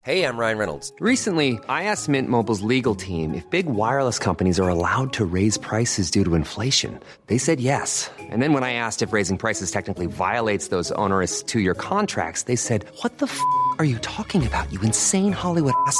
Hey, 0.05 0.23
I'm 0.23 0.37
Ryan 0.37 0.59
Reynolds. 0.59 0.93
Recently, 0.99 1.57
I 1.67 1.85
asked 1.85 2.07
Mint 2.07 2.29
Mobile's 2.29 2.61
legal 2.61 2.93
team 2.93 3.33
if 3.33 3.49
big 3.49 3.65
wireless 3.65 4.19
companies 4.19 4.59
are 4.59 4.69
allowed 4.69 5.11
to 5.13 5.25
raise 5.25 5.57
prices 5.57 6.11
due 6.11 6.23
to 6.23 6.35
inflation. 6.35 6.99
They 7.25 7.39
said 7.39 7.59
yes. 7.59 8.11
And 8.29 8.39
then 8.39 8.53
when 8.53 8.63
I 8.63 8.73
asked 8.73 9.01
if 9.01 9.13
raising 9.13 9.39
prices 9.39 9.71
technically 9.71 10.05
violates 10.05 10.67
those 10.67 10.91
onerous 10.91 11.41
two 11.41 11.59
year 11.59 11.73
contracts, 11.73 12.43
they 12.43 12.55
said, 12.55 12.85
What 13.01 13.17
the 13.17 13.25
f 13.25 13.41
are 13.79 13.85
you 13.85 13.97
talking 14.03 14.45
about, 14.45 14.71
you 14.71 14.79
insane 14.81 15.31
Hollywood 15.31 15.73
ass? 15.87 15.99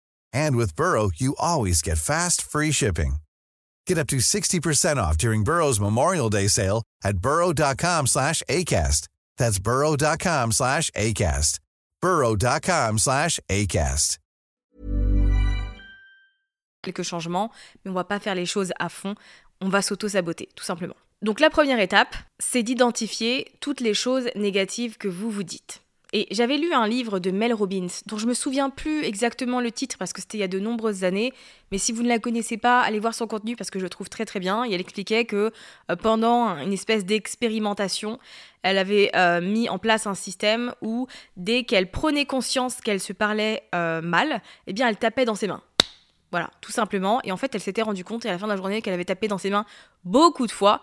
And 0.33 0.55
with 0.57 0.75
Burrow, 0.75 1.11
you 1.15 1.35
always 1.39 1.81
get 1.81 1.97
fast, 1.97 2.41
free 2.41 2.71
shipping. 2.71 3.15
Get 3.87 3.97
up 3.97 4.07
to 4.07 4.17
60% 4.17 4.97
off 4.97 5.17
during 5.17 5.43
Burrow's 5.43 5.79
Memorial 5.79 6.29
Day 6.29 6.47
sale 6.47 6.83
at 7.03 7.17
burrow.com 7.17 8.07
slash 8.07 8.43
ACAST. 8.49 9.07
That's 9.37 9.59
burrow.com 9.59 10.51
slash 10.51 10.91
ACAST. 10.91 11.59
burrow.com 12.01 12.97
slash 12.97 13.39
ACAST. 13.49 14.17
Quelques 16.83 17.03
changements, 17.03 17.51
mais 17.85 17.91
on 17.91 17.93
va 17.93 18.03
pas 18.03 18.19
faire 18.19 18.33
les 18.33 18.47
choses 18.47 18.73
à 18.79 18.89
fond. 18.89 19.15
On 19.61 19.69
va 19.69 19.81
s'auto-saboter, 19.83 20.49
tout 20.55 20.63
simplement. 20.63 20.95
Donc 21.21 21.39
la 21.39 21.51
première 21.51 21.79
étape, 21.79 22.15
c'est 22.39 22.63
d'identifier 22.63 23.51
toutes 23.59 23.81
les 23.81 23.93
choses 23.93 24.29
négatives 24.35 24.97
que 24.97 25.07
vous 25.07 25.29
vous 25.29 25.43
dites. 25.43 25.80
Et 26.13 26.27
j'avais 26.31 26.57
lu 26.57 26.73
un 26.73 26.87
livre 26.87 27.19
de 27.19 27.31
Mel 27.31 27.53
Robbins, 27.53 27.87
dont 28.05 28.17
je 28.17 28.27
me 28.27 28.33
souviens 28.33 28.69
plus 28.69 29.05
exactement 29.05 29.61
le 29.61 29.71
titre 29.71 29.97
parce 29.97 30.11
que 30.11 30.19
c'était 30.19 30.39
il 30.39 30.41
y 30.41 30.43
a 30.43 30.49
de 30.49 30.59
nombreuses 30.59 31.05
années. 31.05 31.31
Mais 31.71 31.77
si 31.77 31.93
vous 31.93 32.03
ne 32.03 32.09
la 32.09 32.19
connaissez 32.19 32.57
pas, 32.57 32.81
allez 32.81 32.99
voir 32.99 33.13
son 33.13 33.27
contenu 33.27 33.55
parce 33.55 33.69
que 33.69 33.79
je 33.79 33.85
le 33.85 33.89
trouve 33.89 34.09
très 34.09 34.25
très 34.25 34.41
bien. 34.41 34.65
Et 34.65 34.73
elle 34.73 34.81
expliquait 34.81 35.23
que 35.23 35.53
euh, 35.89 35.95
pendant 35.95 36.57
une 36.57 36.73
espèce 36.73 37.05
d'expérimentation, 37.05 38.19
elle 38.61 38.77
avait 38.77 39.09
euh, 39.15 39.39
mis 39.39 39.69
en 39.69 39.79
place 39.79 40.05
un 40.05 40.13
système 40.13 40.73
où 40.81 41.07
dès 41.37 41.63
qu'elle 41.63 41.89
prenait 41.89 42.25
conscience 42.25 42.81
qu'elle 42.81 42.99
se 42.99 43.13
parlait 43.13 43.63
euh, 43.73 44.01
mal, 44.01 44.41
eh 44.67 44.73
bien 44.73 44.89
elle 44.89 44.97
tapait 44.97 45.23
dans 45.23 45.35
ses 45.35 45.47
mains. 45.47 45.61
Voilà, 46.31 46.49
tout 46.59 46.73
simplement. 46.73 47.21
Et 47.23 47.31
en 47.31 47.37
fait, 47.37 47.55
elle 47.55 47.61
s'était 47.61 47.81
rendue 47.81 48.03
compte 48.03 48.25
à 48.25 48.31
la 48.31 48.37
fin 48.37 48.47
de 48.47 48.51
la 48.51 48.57
journée 48.57 48.81
qu'elle 48.81 48.93
avait 48.93 49.05
tapé 49.05 49.29
dans 49.29 49.37
ses 49.37 49.49
mains 49.49 49.65
beaucoup 50.03 50.47
de 50.47 50.51
fois 50.51 50.81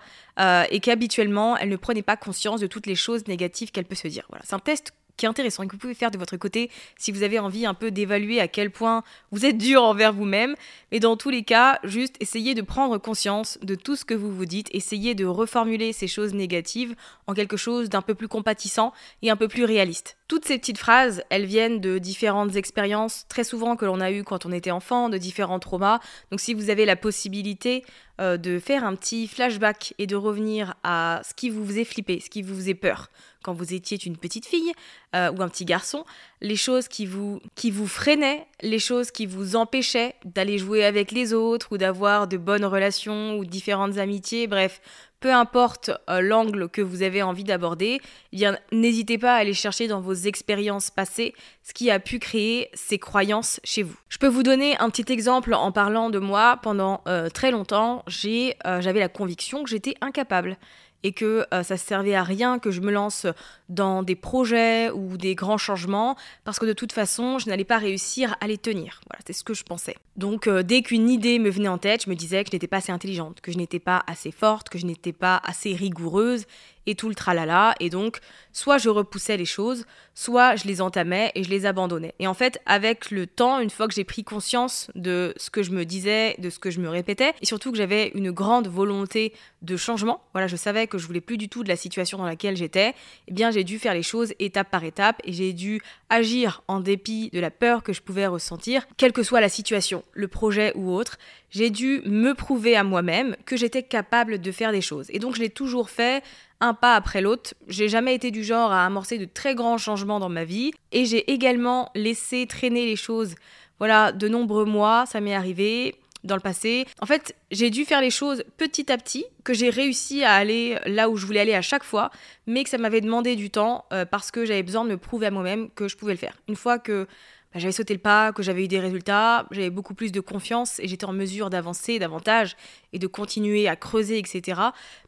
et 0.70 0.78
qu'habituellement, 0.80 1.56
elle 1.56 1.70
ne 1.70 1.76
prenait 1.76 2.02
pas 2.02 2.18
conscience 2.18 2.60
de 2.60 2.66
toutes 2.66 2.86
les 2.86 2.94
choses 2.94 3.26
négatives 3.26 3.70
qu'elle 3.70 3.86
peut 3.86 3.94
se 3.94 4.08
dire. 4.08 4.26
Voilà, 4.28 4.44
c'est 4.46 4.54
un 4.54 4.58
test 4.58 4.92
qui 5.18 5.26
est 5.26 5.28
intéressant 5.28 5.62
et 5.62 5.66
que 5.66 5.72
vous 5.72 5.78
pouvez 5.78 5.94
faire 5.94 6.10
de 6.10 6.16
votre 6.16 6.38
côté 6.38 6.70
si 6.96 7.12
vous 7.12 7.22
avez 7.22 7.38
envie 7.38 7.66
un 7.66 7.74
peu 7.74 7.90
d'évaluer 7.90 8.40
à 8.40 8.48
quel 8.48 8.70
point 8.70 9.02
vous 9.30 9.44
êtes 9.44 9.58
dur 9.58 9.82
envers 9.82 10.14
vous-même. 10.14 10.54
Mais 10.90 11.00
dans 11.00 11.16
tous 11.18 11.28
les 11.28 11.42
cas, 11.42 11.78
juste 11.84 12.16
essayez 12.20 12.54
de 12.54 12.62
prendre 12.62 12.96
conscience 12.96 13.58
de 13.62 13.74
tout 13.74 13.96
ce 13.96 14.06
que 14.06 14.14
vous 14.14 14.34
vous 14.34 14.46
dites, 14.46 14.68
essayez 14.72 15.14
de 15.14 15.26
reformuler 15.26 15.92
ces 15.92 16.08
choses 16.08 16.32
négatives 16.32 16.94
en 17.26 17.34
quelque 17.34 17.58
chose 17.58 17.90
d'un 17.90 18.02
peu 18.02 18.14
plus 18.14 18.28
compatissant 18.28 18.92
et 19.22 19.30
un 19.30 19.36
peu 19.36 19.48
plus 19.48 19.64
réaliste. 19.64 20.16
Toutes 20.28 20.44
ces 20.44 20.58
petites 20.58 20.78
phrases, 20.78 21.22
elles 21.30 21.46
viennent 21.46 21.80
de 21.80 21.98
différentes 21.98 22.54
expériences, 22.54 23.24
très 23.28 23.44
souvent 23.44 23.76
que 23.76 23.86
l'on 23.86 24.00
a 24.00 24.10
eues 24.12 24.24
quand 24.24 24.46
on 24.46 24.52
était 24.52 24.70
enfant, 24.70 25.08
de 25.08 25.18
différents 25.18 25.58
traumas. 25.58 26.00
Donc 26.30 26.40
si 26.40 26.54
vous 26.54 26.70
avez 26.70 26.84
la 26.84 26.96
possibilité 26.96 27.84
euh, 28.20 28.36
de 28.36 28.58
faire 28.58 28.84
un 28.84 28.94
petit 28.94 29.26
flashback 29.26 29.94
et 29.98 30.06
de 30.06 30.16
revenir 30.16 30.74
à 30.84 31.22
ce 31.24 31.32
qui 31.34 31.48
vous 31.50 31.64
faisait 31.64 31.84
flipper, 31.84 32.20
ce 32.20 32.28
qui 32.28 32.42
vous 32.42 32.54
faisait 32.54 32.74
peur 32.74 33.08
quand 33.48 33.54
vous 33.54 33.72
étiez 33.72 33.98
une 34.04 34.18
petite 34.18 34.44
fille 34.44 34.74
euh, 35.16 35.32
ou 35.32 35.40
un 35.40 35.48
petit 35.48 35.64
garçon, 35.64 36.04
les 36.42 36.54
choses 36.54 36.86
qui 36.86 37.06
vous, 37.06 37.40
qui 37.54 37.70
vous 37.70 37.86
freinaient, 37.86 38.46
les 38.60 38.78
choses 38.78 39.10
qui 39.10 39.24
vous 39.24 39.56
empêchaient 39.56 40.16
d'aller 40.26 40.58
jouer 40.58 40.84
avec 40.84 41.12
les 41.12 41.32
autres 41.32 41.68
ou 41.72 41.78
d'avoir 41.78 42.28
de 42.28 42.36
bonnes 42.36 42.66
relations 42.66 43.38
ou 43.38 43.46
différentes 43.46 43.96
amitiés, 43.96 44.48
bref, 44.48 44.82
peu 45.20 45.32
importe 45.32 45.90
euh, 46.10 46.20
l'angle 46.20 46.68
que 46.68 46.82
vous 46.82 47.02
avez 47.02 47.22
envie 47.22 47.42
d'aborder, 47.42 48.02
eh 48.34 48.36
bien 48.36 48.58
n'hésitez 48.70 49.16
pas 49.16 49.32
à 49.36 49.38
aller 49.38 49.54
chercher 49.54 49.88
dans 49.88 50.02
vos 50.02 50.12
expériences 50.12 50.90
passées 50.90 51.34
ce 51.62 51.72
qui 51.72 51.90
a 51.90 52.00
pu 52.00 52.18
créer 52.18 52.68
ces 52.74 52.98
croyances 52.98 53.60
chez 53.64 53.82
vous. 53.82 53.96
Je 54.10 54.18
peux 54.18 54.28
vous 54.28 54.42
donner 54.42 54.76
un 54.76 54.90
petit 54.90 55.10
exemple 55.10 55.54
en 55.54 55.72
parlant 55.72 56.10
de 56.10 56.18
moi. 56.18 56.58
Pendant 56.62 57.00
euh, 57.08 57.30
très 57.30 57.50
longtemps, 57.50 58.04
j'avais 58.06 59.00
la 59.00 59.08
conviction 59.08 59.64
que 59.64 59.70
j'étais 59.70 59.94
incapable 60.02 60.58
et 61.02 61.12
que 61.12 61.46
euh, 61.52 61.62
ça 61.62 61.76
servait 61.76 62.14
à 62.14 62.22
rien 62.22 62.58
que 62.58 62.70
je 62.70 62.80
me 62.80 62.90
lance 62.90 63.26
dans 63.68 64.02
des 64.02 64.16
projets 64.16 64.90
ou 64.90 65.16
des 65.16 65.34
grands 65.34 65.58
changements 65.58 66.16
parce 66.44 66.58
que 66.58 66.66
de 66.66 66.72
toute 66.72 66.92
façon, 66.92 67.38
je 67.38 67.48
n'allais 67.48 67.64
pas 67.64 67.78
réussir 67.78 68.36
à 68.40 68.46
les 68.46 68.58
tenir. 68.58 69.00
Voilà, 69.08 69.22
c'est 69.26 69.32
ce 69.32 69.44
que 69.44 69.54
je 69.54 69.62
pensais. 69.62 69.96
Donc 70.16 70.46
euh, 70.46 70.62
dès 70.62 70.82
qu'une 70.82 71.08
idée 71.08 71.38
me 71.38 71.50
venait 71.50 71.68
en 71.68 71.78
tête, 71.78 72.04
je 72.04 72.10
me 72.10 72.16
disais 72.16 72.42
que 72.42 72.50
je 72.50 72.56
n'étais 72.56 72.66
pas 72.66 72.78
assez 72.78 72.92
intelligente, 72.92 73.40
que 73.40 73.52
je 73.52 73.58
n'étais 73.58 73.78
pas 73.78 74.02
assez 74.06 74.32
forte, 74.32 74.68
que 74.68 74.78
je 74.78 74.86
n'étais 74.86 75.12
pas 75.12 75.40
assez 75.44 75.74
rigoureuse 75.74 76.46
et 76.88 76.94
tout 76.94 77.08
le 77.08 77.14
tralala. 77.14 77.74
Et 77.80 77.90
donc, 77.90 78.18
soit 78.52 78.78
je 78.78 78.88
repoussais 78.88 79.36
les 79.36 79.44
choses, 79.44 79.84
soit 80.14 80.56
je 80.56 80.66
les 80.66 80.80
entamais 80.80 81.30
et 81.34 81.44
je 81.44 81.50
les 81.50 81.66
abandonnais. 81.66 82.14
Et 82.18 82.26
en 82.26 82.34
fait, 82.34 82.60
avec 82.66 83.10
le 83.10 83.26
temps, 83.26 83.60
une 83.60 83.70
fois 83.70 83.86
que 83.86 83.94
j'ai 83.94 84.04
pris 84.04 84.24
conscience 84.24 84.90
de 84.94 85.34
ce 85.36 85.50
que 85.50 85.62
je 85.62 85.70
me 85.70 85.84
disais, 85.84 86.34
de 86.38 86.50
ce 86.50 86.58
que 86.58 86.70
je 86.70 86.80
me 86.80 86.88
répétais, 86.88 87.34
et 87.40 87.46
surtout 87.46 87.70
que 87.70 87.78
j'avais 87.78 88.10
une 88.14 88.30
grande 88.30 88.66
volonté 88.66 89.34
de 89.62 89.76
changement, 89.76 90.22
voilà, 90.32 90.48
je 90.48 90.56
savais 90.56 90.86
que 90.86 90.98
je 90.98 91.06
voulais 91.06 91.20
plus 91.20 91.36
du 91.36 91.48
tout 91.48 91.62
de 91.62 91.68
la 91.68 91.76
situation 91.76 92.18
dans 92.18 92.26
laquelle 92.26 92.56
j'étais, 92.56 92.94
eh 93.28 93.32
bien 93.32 93.50
j'ai 93.50 93.64
dû 93.64 93.78
faire 93.78 93.94
les 93.94 94.02
choses 94.02 94.32
étape 94.38 94.70
par 94.70 94.82
étape 94.82 95.20
et 95.24 95.32
j'ai 95.32 95.52
dû 95.52 95.82
agir 96.08 96.62
en 96.68 96.80
dépit 96.80 97.30
de 97.30 97.40
la 97.40 97.50
peur 97.50 97.82
que 97.82 97.92
je 97.92 98.00
pouvais 98.00 98.26
ressentir, 98.26 98.86
quelle 98.96 99.12
que 99.12 99.22
soit 99.22 99.40
la 99.40 99.48
situation, 99.48 100.02
le 100.14 100.26
projet 100.26 100.72
ou 100.74 100.90
autre. 100.92 101.18
J'ai 101.50 101.70
dû 101.70 102.02
me 102.04 102.34
prouver 102.34 102.76
à 102.76 102.84
moi-même 102.84 103.36
que 103.46 103.56
j'étais 103.56 103.82
capable 103.82 104.38
de 104.40 104.52
faire 104.52 104.72
des 104.72 104.80
choses. 104.80 105.06
Et 105.10 105.18
donc 105.18 105.34
je 105.34 105.40
l'ai 105.40 105.50
toujours 105.50 105.90
fait 105.90 106.22
un 106.60 106.74
pas 106.74 106.94
après 106.94 107.20
l'autre. 107.20 107.54
J'ai 107.68 107.88
jamais 107.88 108.14
été 108.14 108.30
du 108.30 108.44
genre 108.44 108.72
à 108.72 108.84
amorcer 108.84 109.18
de 109.18 109.24
très 109.24 109.54
grands 109.54 109.78
changements 109.78 110.20
dans 110.20 110.28
ma 110.28 110.44
vie 110.44 110.72
et 110.92 111.04
j'ai 111.04 111.30
également 111.30 111.90
laissé 111.94 112.46
traîner 112.46 112.86
les 112.86 112.96
choses. 112.96 113.34
Voilà, 113.78 114.12
de 114.12 114.28
nombreux 114.28 114.64
mois, 114.64 115.06
ça 115.06 115.20
m'est 115.20 115.34
arrivé 115.34 115.94
dans 116.24 116.34
le 116.34 116.40
passé. 116.40 116.84
En 117.00 117.06
fait, 117.06 117.36
j'ai 117.50 117.70
dû 117.70 117.84
faire 117.84 118.00
les 118.00 118.10
choses 118.10 118.42
petit 118.56 118.90
à 118.90 118.96
petit, 118.96 119.24
que 119.44 119.54
j'ai 119.54 119.70
réussi 119.70 120.24
à 120.24 120.34
aller 120.34 120.78
là 120.86 121.08
où 121.08 121.16
je 121.16 121.24
voulais 121.24 121.40
aller 121.40 121.54
à 121.54 121.62
chaque 121.62 121.84
fois, 121.84 122.10
mais 122.46 122.64
que 122.64 122.70
ça 122.70 122.78
m'avait 122.78 123.00
demandé 123.00 123.36
du 123.36 123.50
temps 123.50 123.84
euh, 123.92 124.04
parce 124.04 124.30
que 124.30 124.44
j'avais 124.44 124.62
besoin 124.62 124.84
de 124.84 124.90
me 124.90 124.96
prouver 124.96 125.26
à 125.26 125.30
moi-même 125.30 125.70
que 125.70 125.88
je 125.88 125.96
pouvais 125.96 126.12
le 126.12 126.18
faire. 126.18 126.36
Une 126.48 126.56
fois 126.56 126.78
que 126.78 127.06
bah, 127.52 127.60
j'avais 127.60 127.72
sauté 127.72 127.94
le 127.94 128.00
pas, 128.00 128.32
que 128.32 128.42
j'avais 128.42 128.64
eu 128.64 128.68
des 128.68 128.80
résultats, 128.80 129.46
j'avais 129.50 129.70
beaucoup 129.70 129.94
plus 129.94 130.12
de 130.12 130.20
confiance 130.20 130.78
et 130.80 130.88
j'étais 130.88 131.06
en 131.06 131.12
mesure 131.12 131.48
d'avancer 131.48 131.98
davantage 131.98 132.56
et 132.92 132.98
de 132.98 133.06
continuer 133.06 133.68
à 133.68 133.76
creuser, 133.76 134.18
etc. 134.18 134.60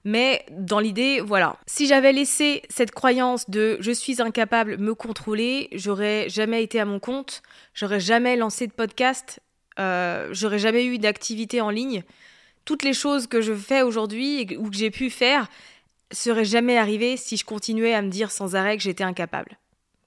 Mais 0.04 0.44
dans 0.50 0.78
l'idée, 0.78 1.20
voilà. 1.20 1.56
Si 1.66 1.86
j'avais 1.86 2.12
laissé 2.12 2.62
cette 2.70 2.92
croyance 2.92 3.48
de 3.50 3.76
je 3.80 3.92
suis 3.92 4.22
incapable 4.22 4.78
me 4.78 4.94
contrôler, 4.94 5.68
j'aurais 5.72 6.28
jamais 6.28 6.62
été 6.62 6.80
à 6.80 6.86
mon 6.86 6.98
compte, 6.98 7.42
j'aurais 7.74 8.00
jamais 8.00 8.36
lancé 8.36 8.66
de 8.66 8.72
podcast, 8.72 9.40
euh, 9.78 10.28
j'aurais 10.32 10.58
jamais 10.58 10.86
eu 10.86 10.98
d'activité 10.98 11.60
en 11.60 11.70
ligne. 11.70 12.04
Toutes 12.64 12.82
les 12.82 12.94
choses 12.94 13.26
que 13.26 13.40
je 13.40 13.54
fais 13.54 13.82
aujourd'hui 13.82 14.56
ou 14.58 14.70
que 14.70 14.76
j'ai 14.76 14.90
pu 14.90 15.10
faire 15.10 15.48
seraient 16.12 16.44
jamais 16.44 16.78
arrivées 16.78 17.16
si 17.16 17.36
je 17.36 17.44
continuais 17.44 17.94
à 17.94 18.02
me 18.02 18.08
dire 18.08 18.30
sans 18.30 18.56
arrêt 18.56 18.76
que 18.76 18.82
j'étais 18.82 19.04
incapable. 19.04 19.58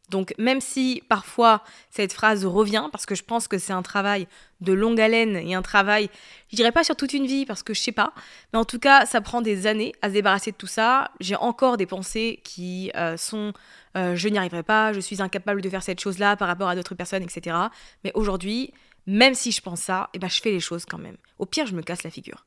Donc 0.10 0.34
même 0.38 0.62
si 0.62 1.02
parfois 1.08 1.64
cette 1.90 2.14
phrase 2.14 2.46
revient, 2.46 2.90
parce 2.92 3.06
que 3.06 3.16
je 3.16 3.24
pense 3.24 3.48
que 3.48 3.58
c'est 3.58 3.74
un 3.74 3.82
travail 3.82 4.28
de 4.62 4.74
longue 4.74 5.00
haleine 5.00 5.38
et 5.38 5.56
un 5.56 5.62
travail, 5.62 6.10
je 6.52 6.56
dirais 6.56 6.72
pas 6.72 6.84
sur 6.84 6.96
toute 6.96 7.14
une 7.14 7.26
vie, 7.26 7.46
parce 7.46 7.64
que 7.64 7.74
je 7.74 7.80
sais 7.80 7.92
pas, 7.92 8.14
mais 8.52 8.60
en 8.60 8.66
tout 8.66 8.80
cas 8.80 9.06
ça 9.06 9.22
prend 9.22 9.42
des 9.42 9.66
années 9.66 9.94
à 10.02 10.10
se 10.10 10.14
débarrasser 10.14 10.52
de 10.52 10.58
tout 10.58 10.68
ça. 10.68 11.12
J'ai 11.20 11.36
encore 11.36 11.78
des 11.78 11.86
pensées 11.86 12.42
qui 12.44 12.92
euh, 12.96 13.18
sont 13.18 13.54
euh, 13.96 14.16
je 14.16 14.28
n'y 14.28 14.38
arriverai 14.38 14.64
pas, 14.64 14.94
je 14.94 15.00
suis 15.00 15.22
incapable 15.22 15.62
de 15.62 15.70
faire 15.70 15.84
cette 15.84 16.00
chose-là 16.00 16.36
par 16.36 16.48
rapport 16.48 16.68
à 16.68 16.76
d'autres 16.76 16.96
personnes, 16.96 17.24
etc. 17.24 17.56
Mais 18.04 18.12
aujourd'hui, 18.14 18.74
même 19.06 19.34
si 19.34 19.52
je 19.52 19.62
pense 19.62 19.82
ça, 19.82 20.10
eh 20.14 20.20
ben, 20.20 20.30
je 20.30 20.42
fais 20.42 20.52
les 20.52 20.60
choses 20.60 20.86
quand 20.86 20.98
même. 20.98 21.18
Au 21.40 21.46
pire, 21.46 21.66
je 21.66 21.76
me 21.76 21.82
casse 21.82 22.04
la 22.04 22.10
figure. 22.10 22.46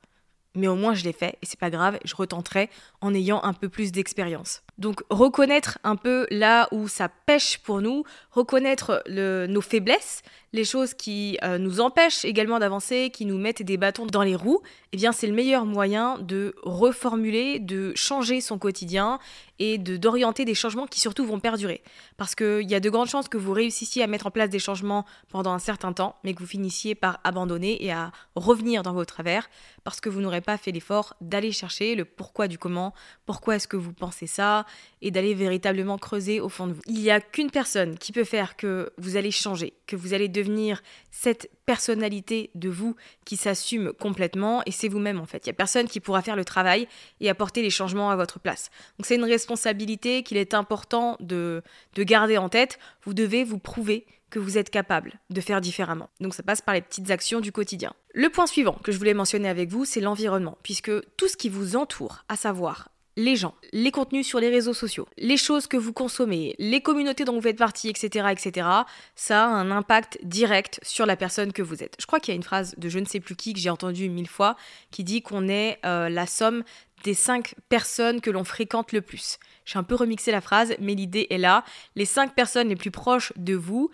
Mais 0.56 0.68
au 0.68 0.74
moins 0.74 0.94
je 0.94 1.04
l'ai 1.04 1.12
fait 1.12 1.38
et 1.42 1.46
c'est 1.46 1.58
pas 1.58 1.70
grave, 1.70 1.98
je 2.04 2.16
retenterai 2.16 2.68
en 3.00 3.14
ayant 3.14 3.42
un 3.44 3.52
peu 3.52 3.68
plus 3.68 3.92
d'expérience. 3.92 4.62
Donc 4.78 5.02
reconnaître 5.08 5.78
un 5.84 5.96
peu 5.96 6.26
là 6.30 6.68
où 6.72 6.88
ça 6.88 7.08
pêche 7.08 7.58
pour 7.58 7.80
nous, 7.80 8.04
reconnaître 8.30 9.02
nos 9.08 9.60
faiblesses, 9.60 10.22
les 10.52 10.64
choses 10.64 10.94
qui 10.94 11.38
euh, 11.44 11.58
nous 11.58 11.80
empêchent 11.80 12.24
également 12.24 12.58
d'avancer, 12.58 13.10
qui 13.10 13.26
nous 13.26 13.38
mettent 13.38 13.62
des 13.62 13.76
bâtons 13.76 14.06
dans 14.06 14.22
les 14.22 14.34
roues, 14.34 14.60
eh 14.92 14.96
bien 14.96 15.12
c'est 15.12 15.26
le 15.26 15.34
meilleur 15.34 15.66
moyen 15.66 16.18
de 16.18 16.54
reformuler, 16.62 17.58
de 17.58 17.92
changer 17.94 18.40
son 18.40 18.58
quotidien 18.58 19.18
et 19.58 19.78
de 19.78 19.96
d'orienter 19.96 20.44
des 20.44 20.54
changements 20.54 20.86
qui 20.86 21.00
surtout 21.00 21.24
vont 21.26 21.40
perdurer. 21.40 21.82
Parce 22.16 22.34
qu'il 22.34 22.68
y 22.70 22.74
a 22.74 22.80
de 22.80 22.90
grandes 22.90 23.08
chances 23.08 23.28
que 23.28 23.38
vous 23.38 23.52
réussissiez 23.52 24.02
à 24.02 24.06
mettre 24.06 24.26
en 24.26 24.30
place 24.30 24.50
des 24.50 24.58
changements 24.58 25.04
pendant 25.28 25.52
un 25.52 25.58
certain 25.58 25.92
temps, 25.92 26.16
mais 26.24 26.34
que 26.34 26.40
vous 26.40 26.46
finissiez 26.46 26.94
par 26.94 27.20
abandonner 27.24 27.84
et 27.84 27.92
à 27.92 28.12
revenir 28.34 28.82
dans 28.82 28.92
vos 28.92 29.04
travers 29.04 29.48
parce 29.84 30.00
que 30.00 30.08
vous 30.08 30.20
n'aurez 30.20 30.40
pas 30.46 30.56
fait 30.56 30.72
l'effort 30.72 31.14
d'aller 31.20 31.52
chercher 31.52 31.94
le 31.96 32.04
pourquoi 32.04 32.48
du 32.48 32.56
comment, 32.56 32.94
pourquoi 33.26 33.56
est-ce 33.56 33.68
que 33.68 33.76
vous 33.76 33.92
pensez 33.92 34.26
ça, 34.26 34.64
et 35.02 35.10
d'aller 35.10 35.34
véritablement 35.34 35.98
creuser 35.98 36.40
au 36.40 36.48
fond 36.48 36.68
de 36.68 36.72
vous. 36.72 36.80
Il 36.86 37.00
n'y 37.00 37.10
a 37.10 37.20
qu'une 37.20 37.50
personne 37.50 37.98
qui 37.98 38.12
peut 38.12 38.24
faire 38.24 38.56
que 38.56 38.92
vous 38.96 39.16
allez 39.16 39.32
changer, 39.32 39.74
que 39.86 39.96
vous 39.96 40.14
allez 40.14 40.28
devenir 40.28 40.82
cette 41.10 41.50
personnalité 41.66 42.50
de 42.54 42.68
vous 42.68 42.94
qui 43.24 43.36
s'assume 43.36 43.92
complètement, 43.92 44.62
et 44.66 44.70
c'est 44.70 44.88
vous-même 44.88 45.20
en 45.20 45.26
fait. 45.26 45.44
Il 45.44 45.48
n'y 45.48 45.54
a 45.54 45.54
personne 45.54 45.88
qui 45.88 46.00
pourra 46.00 46.22
faire 46.22 46.36
le 46.36 46.44
travail 46.44 46.86
et 47.20 47.28
apporter 47.28 47.60
les 47.60 47.70
changements 47.70 48.10
à 48.10 48.16
votre 48.16 48.38
place. 48.38 48.70
Donc 48.98 49.06
c'est 49.06 49.16
une 49.16 49.24
responsabilité 49.24 50.22
qu'il 50.22 50.36
est 50.36 50.54
important 50.54 51.16
de, 51.20 51.62
de 51.94 52.02
garder 52.04 52.38
en 52.38 52.48
tête. 52.48 52.78
Vous 53.02 53.14
devez 53.14 53.42
vous 53.42 53.58
prouver 53.58 54.06
que 54.30 54.38
vous 54.38 54.58
êtes 54.58 54.70
capable 54.70 55.20
de 55.30 55.40
faire 55.40 55.60
différemment. 55.60 56.10
Donc 56.20 56.34
ça 56.34 56.42
passe 56.42 56.62
par 56.62 56.74
les 56.74 56.82
petites 56.82 57.10
actions 57.10 57.40
du 57.40 57.52
quotidien. 57.52 57.92
Le 58.14 58.28
point 58.28 58.46
suivant 58.46 58.78
que 58.82 58.92
je 58.92 58.98
voulais 58.98 59.14
mentionner 59.14 59.48
avec 59.48 59.70
vous, 59.70 59.84
c'est 59.84 60.00
l'environnement, 60.00 60.58
puisque 60.62 60.90
tout 61.16 61.28
ce 61.28 61.36
qui 61.36 61.48
vous 61.48 61.76
entoure, 61.76 62.24
à 62.28 62.36
savoir 62.36 62.88
les 63.16 63.34
gens, 63.34 63.54
les 63.72 63.90
contenus 63.90 64.26
sur 64.26 64.40
les 64.40 64.50
réseaux 64.50 64.74
sociaux, 64.74 65.08
les 65.16 65.38
choses 65.38 65.66
que 65.66 65.78
vous 65.78 65.94
consommez, 65.94 66.54
les 66.58 66.82
communautés 66.82 67.24
dont 67.24 67.32
vous 67.32 67.40
faites 67.40 67.56
partie, 67.56 67.88
etc., 67.88 68.26
etc., 68.30 68.68
ça 69.14 69.46
a 69.46 69.48
un 69.48 69.70
impact 69.70 70.18
direct 70.22 70.78
sur 70.82 71.06
la 71.06 71.16
personne 71.16 71.52
que 71.52 71.62
vous 71.62 71.82
êtes. 71.82 71.96
Je 71.98 72.06
crois 72.06 72.20
qu'il 72.20 72.32
y 72.32 72.34
a 72.34 72.36
une 72.36 72.42
phrase 72.42 72.74
de 72.76 72.88
je 72.90 72.98
ne 72.98 73.06
sais 73.06 73.20
plus 73.20 73.34
qui 73.34 73.54
que 73.54 73.58
j'ai 73.58 73.70
entendue 73.70 74.10
mille 74.10 74.28
fois 74.28 74.56
qui 74.90 75.02
dit 75.02 75.22
qu'on 75.22 75.48
est 75.48 75.78
euh, 75.86 76.10
la 76.10 76.26
somme 76.26 76.62
des 77.04 77.14
cinq 77.14 77.54
personnes 77.68 78.20
que 78.20 78.30
l'on 78.30 78.44
fréquente 78.44 78.92
le 78.92 79.00
plus. 79.00 79.38
J'ai 79.64 79.78
un 79.78 79.82
peu 79.82 79.94
remixé 79.94 80.30
la 80.30 80.40
phrase, 80.40 80.74
mais 80.78 80.94
l'idée 80.94 81.26
est 81.30 81.38
là. 81.38 81.64
Les 81.94 82.04
cinq 82.04 82.34
personnes 82.34 82.68
les 82.68 82.76
plus 82.76 82.90
proches 82.90 83.32
de 83.36 83.54
vous 83.54 83.90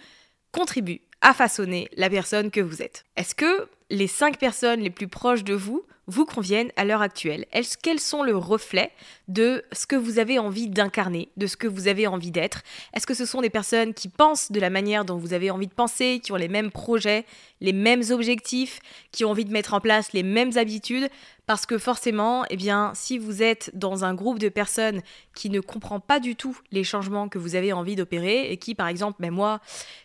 contribuent 0.52 1.02
à 1.20 1.32
façonner 1.34 1.88
la 1.96 2.10
personne 2.10 2.50
que 2.50 2.60
vous 2.60 2.82
êtes. 2.82 3.04
Est-ce 3.16 3.34
que 3.34 3.68
les 3.90 4.06
cinq 4.06 4.38
personnes 4.38 4.80
les 4.80 4.90
plus 4.90 5.08
proches 5.08 5.44
de 5.44 5.54
vous 5.54 5.84
vous 6.08 6.24
conviennent 6.24 6.72
à 6.76 6.84
l'heure 6.84 7.02
actuelle? 7.02 7.46
Est-ce 7.52 7.78
qu'elles 7.78 8.00
sont 8.00 8.22
le 8.22 8.36
reflet 8.36 8.90
de 9.28 9.64
ce 9.72 9.86
que 9.86 9.94
vous 9.94 10.18
avez 10.18 10.38
envie 10.38 10.68
d'incarner, 10.68 11.28
de 11.36 11.46
ce 11.46 11.56
que 11.56 11.68
vous 11.68 11.86
avez 11.86 12.06
envie 12.06 12.32
d'être? 12.32 12.62
Est-ce 12.92 13.06
que 13.06 13.14
ce 13.14 13.24
sont 13.24 13.40
des 13.40 13.50
personnes 13.50 13.94
qui 13.94 14.08
pensent 14.08 14.50
de 14.50 14.58
la 14.58 14.70
manière 14.70 15.04
dont 15.04 15.16
vous 15.16 15.32
avez 15.32 15.50
envie 15.50 15.68
de 15.68 15.74
penser, 15.74 16.20
qui 16.22 16.32
ont 16.32 16.36
les 16.36 16.48
mêmes 16.48 16.72
projets, 16.72 17.24
les 17.60 17.72
mêmes 17.72 18.02
objectifs, 18.10 18.80
qui 19.12 19.24
ont 19.24 19.30
envie 19.30 19.44
de 19.44 19.52
mettre 19.52 19.74
en 19.74 19.80
place 19.80 20.12
les 20.12 20.24
mêmes 20.24 20.56
habitudes? 20.56 21.08
Parce 21.52 21.66
que 21.66 21.76
forcément, 21.76 22.46
eh 22.48 22.56
si 22.94 23.18
vous 23.18 23.42
êtes 23.42 23.70
dans 23.74 24.06
un 24.06 24.14
groupe 24.14 24.38
de 24.38 24.48
personnes 24.48 25.02
qui 25.34 25.50
ne 25.50 25.60
comprend 25.60 26.00
pas 26.00 26.18
du 26.18 26.34
tout 26.34 26.56
les 26.70 26.82
changements 26.82 27.28
que 27.28 27.38
vous 27.38 27.56
avez 27.56 27.74
envie 27.74 27.94
d'opérer 27.94 28.50
et 28.50 28.56
qui, 28.56 28.74
par 28.74 28.88
exemple, 28.88 29.18
ben 29.20 29.30
moi, 29.30 29.60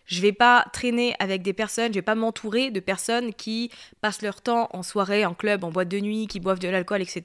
je 0.07 0.21
vais 0.21 0.33
pas 0.33 0.65
traîner 0.73 1.15
avec 1.19 1.43
des 1.43 1.53
personnes, 1.53 1.93
je 1.93 1.99
vais 1.99 2.01
pas 2.01 2.15
m'entourer 2.15 2.69
de 2.69 2.81
personnes 2.81 3.33
qui 3.33 3.71
passent 4.01 4.23
leur 4.23 4.41
temps 4.41 4.67
en 4.73 4.83
soirée, 4.83 5.25
en 5.25 5.33
club, 5.33 5.63
en 5.63 5.71
boîte 5.71 5.87
de 5.87 6.01
nuit, 6.01 6.27
qui 6.27 6.41
boivent 6.41 6.59
de 6.59 6.67
l'alcool, 6.67 7.01
etc. 7.01 7.21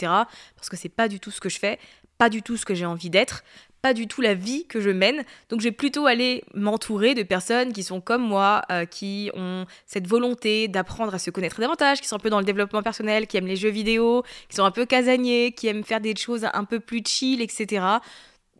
Parce 0.54 0.68
que 0.70 0.76
c'est 0.76 0.88
pas 0.88 1.08
du 1.08 1.18
tout 1.18 1.32
ce 1.32 1.40
que 1.40 1.48
je 1.48 1.58
fais, 1.58 1.80
pas 2.16 2.28
du 2.28 2.42
tout 2.42 2.56
ce 2.56 2.64
que 2.64 2.76
j'ai 2.76 2.86
envie 2.86 3.10
d'être, 3.10 3.42
pas 3.82 3.92
du 3.94 4.06
tout 4.06 4.20
la 4.20 4.34
vie 4.34 4.64
que 4.66 4.80
je 4.80 4.90
mène. 4.90 5.24
Donc 5.48 5.60
je 5.60 5.64
vais 5.64 5.72
plutôt 5.72 6.06
aller 6.06 6.44
m'entourer 6.54 7.14
de 7.14 7.24
personnes 7.24 7.72
qui 7.72 7.82
sont 7.82 8.00
comme 8.00 8.22
moi, 8.22 8.62
euh, 8.70 8.86
qui 8.86 9.30
ont 9.34 9.66
cette 9.86 10.06
volonté 10.06 10.68
d'apprendre 10.68 11.14
à 11.14 11.18
se 11.18 11.30
connaître 11.30 11.60
davantage, 11.60 12.00
qui 12.00 12.06
sont 12.06 12.16
un 12.16 12.20
peu 12.20 12.30
dans 12.30 12.38
le 12.38 12.44
développement 12.44 12.82
personnel, 12.82 13.26
qui 13.26 13.36
aiment 13.36 13.46
les 13.46 13.56
jeux 13.56 13.70
vidéo, 13.70 14.22
qui 14.48 14.56
sont 14.56 14.64
un 14.64 14.70
peu 14.70 14.86
casaniers, 14.86 15.52
qui 15.52 15.66
aiment 15.66 15.84
faire 15.84 16.00
des 16.00 16.14
choses 16.16 16.46
un 16.52 16.64
peu 16.64 16.78
plus 16.78 17.02
chill, 17.04 17.42
etc. 17.42 17.84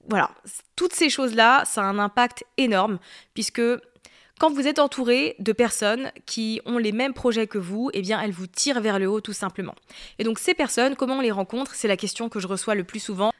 Voilà, 0.09 0.33
toutes 0.75 0.93
ces 0.93 1.09
choses-là, 1.09 1.63
ça 1.65 1.83
a 1.83 1.85
un 1.85 2.01
impact 2.01 2.45
énorme, 2.57 2.99
puisque 3.35 3.63
quand 4.41 4.51
vous 4.51 4.67
êtes 4.67 4.81
entouré 4.81 5.37
de 5.39 5.53
personnes 5.53 6.11
qui 6.27 6.61
ont 6.67 6.79
les 6.79 6.91
mêmes 6.91 7.15
projets 7.15 7.47
que 7.47 7.59
vous, 7.59 7.91
eh 7.95 8.03
bien 8.03 8.21
elles 8.21 8.33
vous 8.33 8.49
tirent 8.49 8.81
vers 8.81 8.99
le 8.99 9.07
haut 9.07 9.21
tout 9.21 9.33
simplement. 9.33 9.77
Et 10.19 10.25
donc 10.25 10.41
ces 10.41 10.55
personnes, 10.55 10.97
comment 10.97 11.19
on 11.19 11.21
les 11.21 11.31
rencontre? 11.31 11.77
C'est 11.77 11.87
la 11.87 11.97
question 11.97 12.29
que 12.29 12.41
je 12.41 12.49
reçois 12.49 12.75
le 12.75 12.83
plus 12.83 12.99
souvent. 12.99 13.32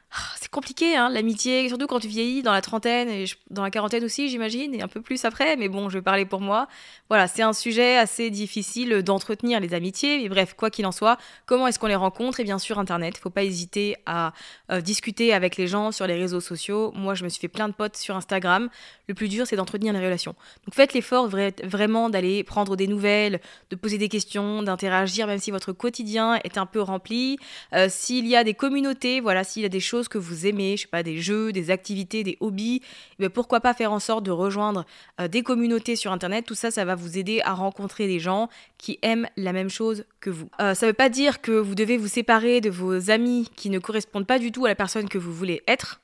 Compliqué, 0.53 0.97
hein, 0.97 1.09
l'amitié, 1.09 1.67
surtout 1.69 1.87
quand 1.87 1.99
tu 1.99 2.09
vieillis 2.09 2.43
dans 2.43 2.53
la 2.53 2.61
trentaine 2.61 3.09
et 3.09 3.25
dans 3.49 3.63
la 3.63 3.71
quarantaine 3.71 4.05
aussi, 4.05 4.29
j'imagine, 4.29 4.75
et 4.75 4.83
un 4.83 4.87
peu 4.87 5.01
plus 5.01 5.25
après, 5.25 5.57
mais 5.57 5.71
bon, 5.71 5.89
je 5.89 5.97
vais 5.97 6.03
parler 6.03 6.27
pour 6.27 6.43
moi. 6.43 6.69
Voilà, 7.09 7.27
c'est 7.27 7.41
un 7.41 7.55
sujet 7.55 7.97
assez 7.97 8.29
difficile 8.29 9.03
d'entretenir 9.03 9.61
les 9.61 9.73
amitiés, 9.73 10.19
mais 10.23 10.29
bref, 10.29 10.53
quoi 10.55 10.69
qu'il 10.69 10.85
en 10.85 10.93
soit, 10.93 11.17
comment 11.47 11.67
est-ce 11.69 11.79
qu'on 11.79 11.87
les 11.87 11.95
rencontre? 11.95 12.39
Et 12.39 12.45
bien 12.45 12.59
sûr, 12.59 12.79
Internet, 12.79 13.17
faut 13.17 13.31
pas 13.31 13.45
hésiter 13.45 13.97
à 14.05 14.35
euh, 14.71 14.83
discuter 14.83 15.33
avec 15.33 15.57
les 15.57 15.67
gens 15.67 15.91
sur 15.91 16.07
les 16.07 16.17
réseaux 16.17 16.41
sociaux. 16.41 16.93
Moi, 16.95 17.15
je 17.15 17.25
me 17.25 17.31
suis 17.31 17.41
fait 17.41 17.49
plein 17.49 17.69
de 17.69 17.75
potes 17.75 17.97
sur 17.97 18.15
Instagram. 18.15 18.69
Le 19.09 19.15
plus 19.15 19.29
dur, 19.29 19.47
c'est 19.47 19.57
d'entretenir 19.57 19.95
les 19.95 20.05
relations. 20.05 20.35
Donc 20.67 20.75
faites 20.75 20.93
l'effort 20.93 21.31
vraiment 21.65 22.11
d'aller 22.11 22.45
prendre 22.45 22.77
des 22.77 22.89
nouvelles, 22.89 23.41
de 23.71 23.77
poser 23.77 23.97
des 23.97 24.11
questions, 24.11 24.63
d'interagir, 24.63 25.27
même 25.27 25.39
si 25.39 25.51
votre 25.51 25.73
quotidien 25.73 26.39
est 26.45 26.59
un 26.59 26.67
peu 26.67 26.83
rempli. 26.83 27.39
Euh, 27.73 27.89
s'il 27.89 28.27
y 28.27 28.37
a 28.37 28.45
des 28.45 28.55
communautés, 28.55 29.21
voilà, 29.21 29.45
s'il 29.45 29.63
y 29.63 29.67
a 29.67 29.71
des 29.71 29.81
choses 29.81 30.09
que 30.09 30.19
vous 30.19 30.42
aimez, 30.47 30.77
je 30.77 30.83
sais 30.83 30.89
pas, 30.89 31.03
des 31.03 31.19
jeux, 31.19 31.53
des 31.53 31.71
activités, 31.71 32.23
des 32.23 32.37
hobbies, 32.41 32.83
eh 33.19 33.29
pourquoi 33.29 33.61
pas 33.61 33.75
faire 33.75 33.93
en 33.93 33.99
sorte 33.99 34.25
de 34.25 34.31
rejoindre 34.31 34.85
euh, 35.21 35.29
des 35.29 35.43
communautés 35.43 35.97
sur 35.97 36.13
Internet. 36.13 36.45
Tout 36.45 36.55
ça, 36.55 36.71
ça 36.71 36.85
va 36.85 36.95
vous 36.95 37.19
aider 37.19 37.41
à 37.45 37.55
rencontrer 37.55 38.07
des 38.07 38.19
gens 38.19 38.49
qui 38.79 38.99
aiment 39.03 39.29
la 39.37 39.53
même 39.53 39.71
chose 39.71 40.05
que 40.21 40.31
vous. 40.31 40.49
Euh, 40.61 40.75
ça 40.75 40.87
ne 40.87 40.91
veut 40.91 40.97
pas 40.97 41.09
dire 41.09 41.41
que 41.41 41.53
vous 41.53 41.75
devez 41.75 41.97
vous 41.97 42.09
séparer 42.09 42.61
de 42.61 42.71
vos 42.71 43.11
amis 43.11 43.49
qui 43.57 43.71
ne 43.71 43.79
correspondent 43.79 44.27
pas 44.27 44.39
du 44.39 44.53
tout 44.53 44.65
à 44.65 44.69
la 44.69 44.75
personne 44.75 45.09
que 45.09 45.19
vous 45.19 45.33
voulez 45.33 45.63
être. 45.67 46.02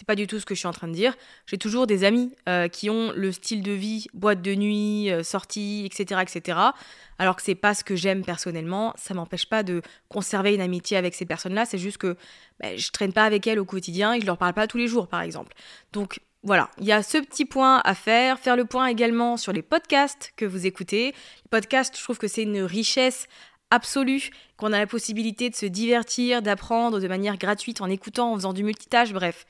C'est 0.00 0.06
pas 0.06 0.14
du 0.14 0.26
tout 0.26 0.40
ce 0.40 0.46
que 0.46 0.54
je 0.54 0.60
suis 0.60 0.66
en 0.66 0.72
train 0.72 0.88
de 0.88 0.94
dire. 0.94 1.14
J'ai 1.44 1.58
toujours 1.58 1.86
des 1.86 2.04
amis 2.04 2.34
euh, 2.48 2.68
qui 2.68 2.88
ont 2.88 3.12
le 3.14 3.32
style 3.32 3.62
de 3.62 3.72
vie, 3.72 4.06
boîte 4.14 4.40
de 4.40 4.54
nuit, 4.54 5.10
euh, 5.10 5.22
sortie, 5.22 5.82
etc., 5.84 6.22
etc. 6.22 6.58
Alors 7.18 7.36
que 7.36 7.42
c'est 7.42 7.54
pas 7.54 7.74
ce 7.74 7.84
que 7.84 7.96
j'aime 7.96 8.24
personnellement. 8.24 8.94
Ça 8.96 9.12
m'empêche 9.12 9.44
pas 9.44 9.62
de 9.62 9.82
conserver 10.08 10.54
une 10.54 10.62
amitié 10.62 10.96
avec 10.96 11.14
ces 11.14 11.26
personnes-là. 11.26 11.66
C'est 11.66 11.76
juste 11.76 11.98
que 11.98 12.16
ben, 12.60 12.78
je 12.78 12.90
traîne 12.92 13.12
pas 13.12 13.24
avec 13.24 13.46
elles 13.46 13.58
au 13.58 13.66
quotidien 13.66 14.14
et 14.14 14.22
je 14.22 14.24
leur 14.24 14.38
parle 14.38 14.54
pas 14.54 14.66
tous 14.66 14.78
les 14.78 14.88
jours, 14.88 15.06
par 15.06 15.20
exemple. 15.20 15.52
Donc 15.92 16.20
voilà, 16.42 16.70
il 16.78 16.86
y 16.86 16.92
a 16.92 17.02
ce 17.02 17.18
petit 17.18 17.44
point 17.44 17.82
à 17.84 17.94
faire. 17.94 18.38
Faire 18.38 18.56
le 18.56 18.64
point 18.64 18.86
également 18.86 19.36
sur 19.36 19.52
les 19.52 19.60
podcasts 19.60 20.32
que 20.34 20.46
vous 20.46 20.64
écoutez. 20.64 21.08
Les 21.08 21.48
podcasts, 21.50 21.94
je 21.94 22.02
trouve 22.02 22.16
que 22.16 22.26
c'est 22.26 22.44
une 22.44 22.62
richesse 22.62 23.26
absolue, 23.70 24.30
qu'on 24.56 24.72
a 24.72 24.78
la 24.78 24.86
possibilité 24.86 25.50
de 25.50 25.54
se 25.54 25.66
divertir, 25.66 26.40
d'apprendre 26.40 27.00
de 27.00 27.06
manière 27.06 27.36
gratuite 27.36 27.82
en 27.82 27.90
écoutant, 27.90 28.32
en 28.32 28.36
faisant 28.36 28.54
du 28.54 28.64
multitâche, 28.64 29.12
bref. 29.12 29.44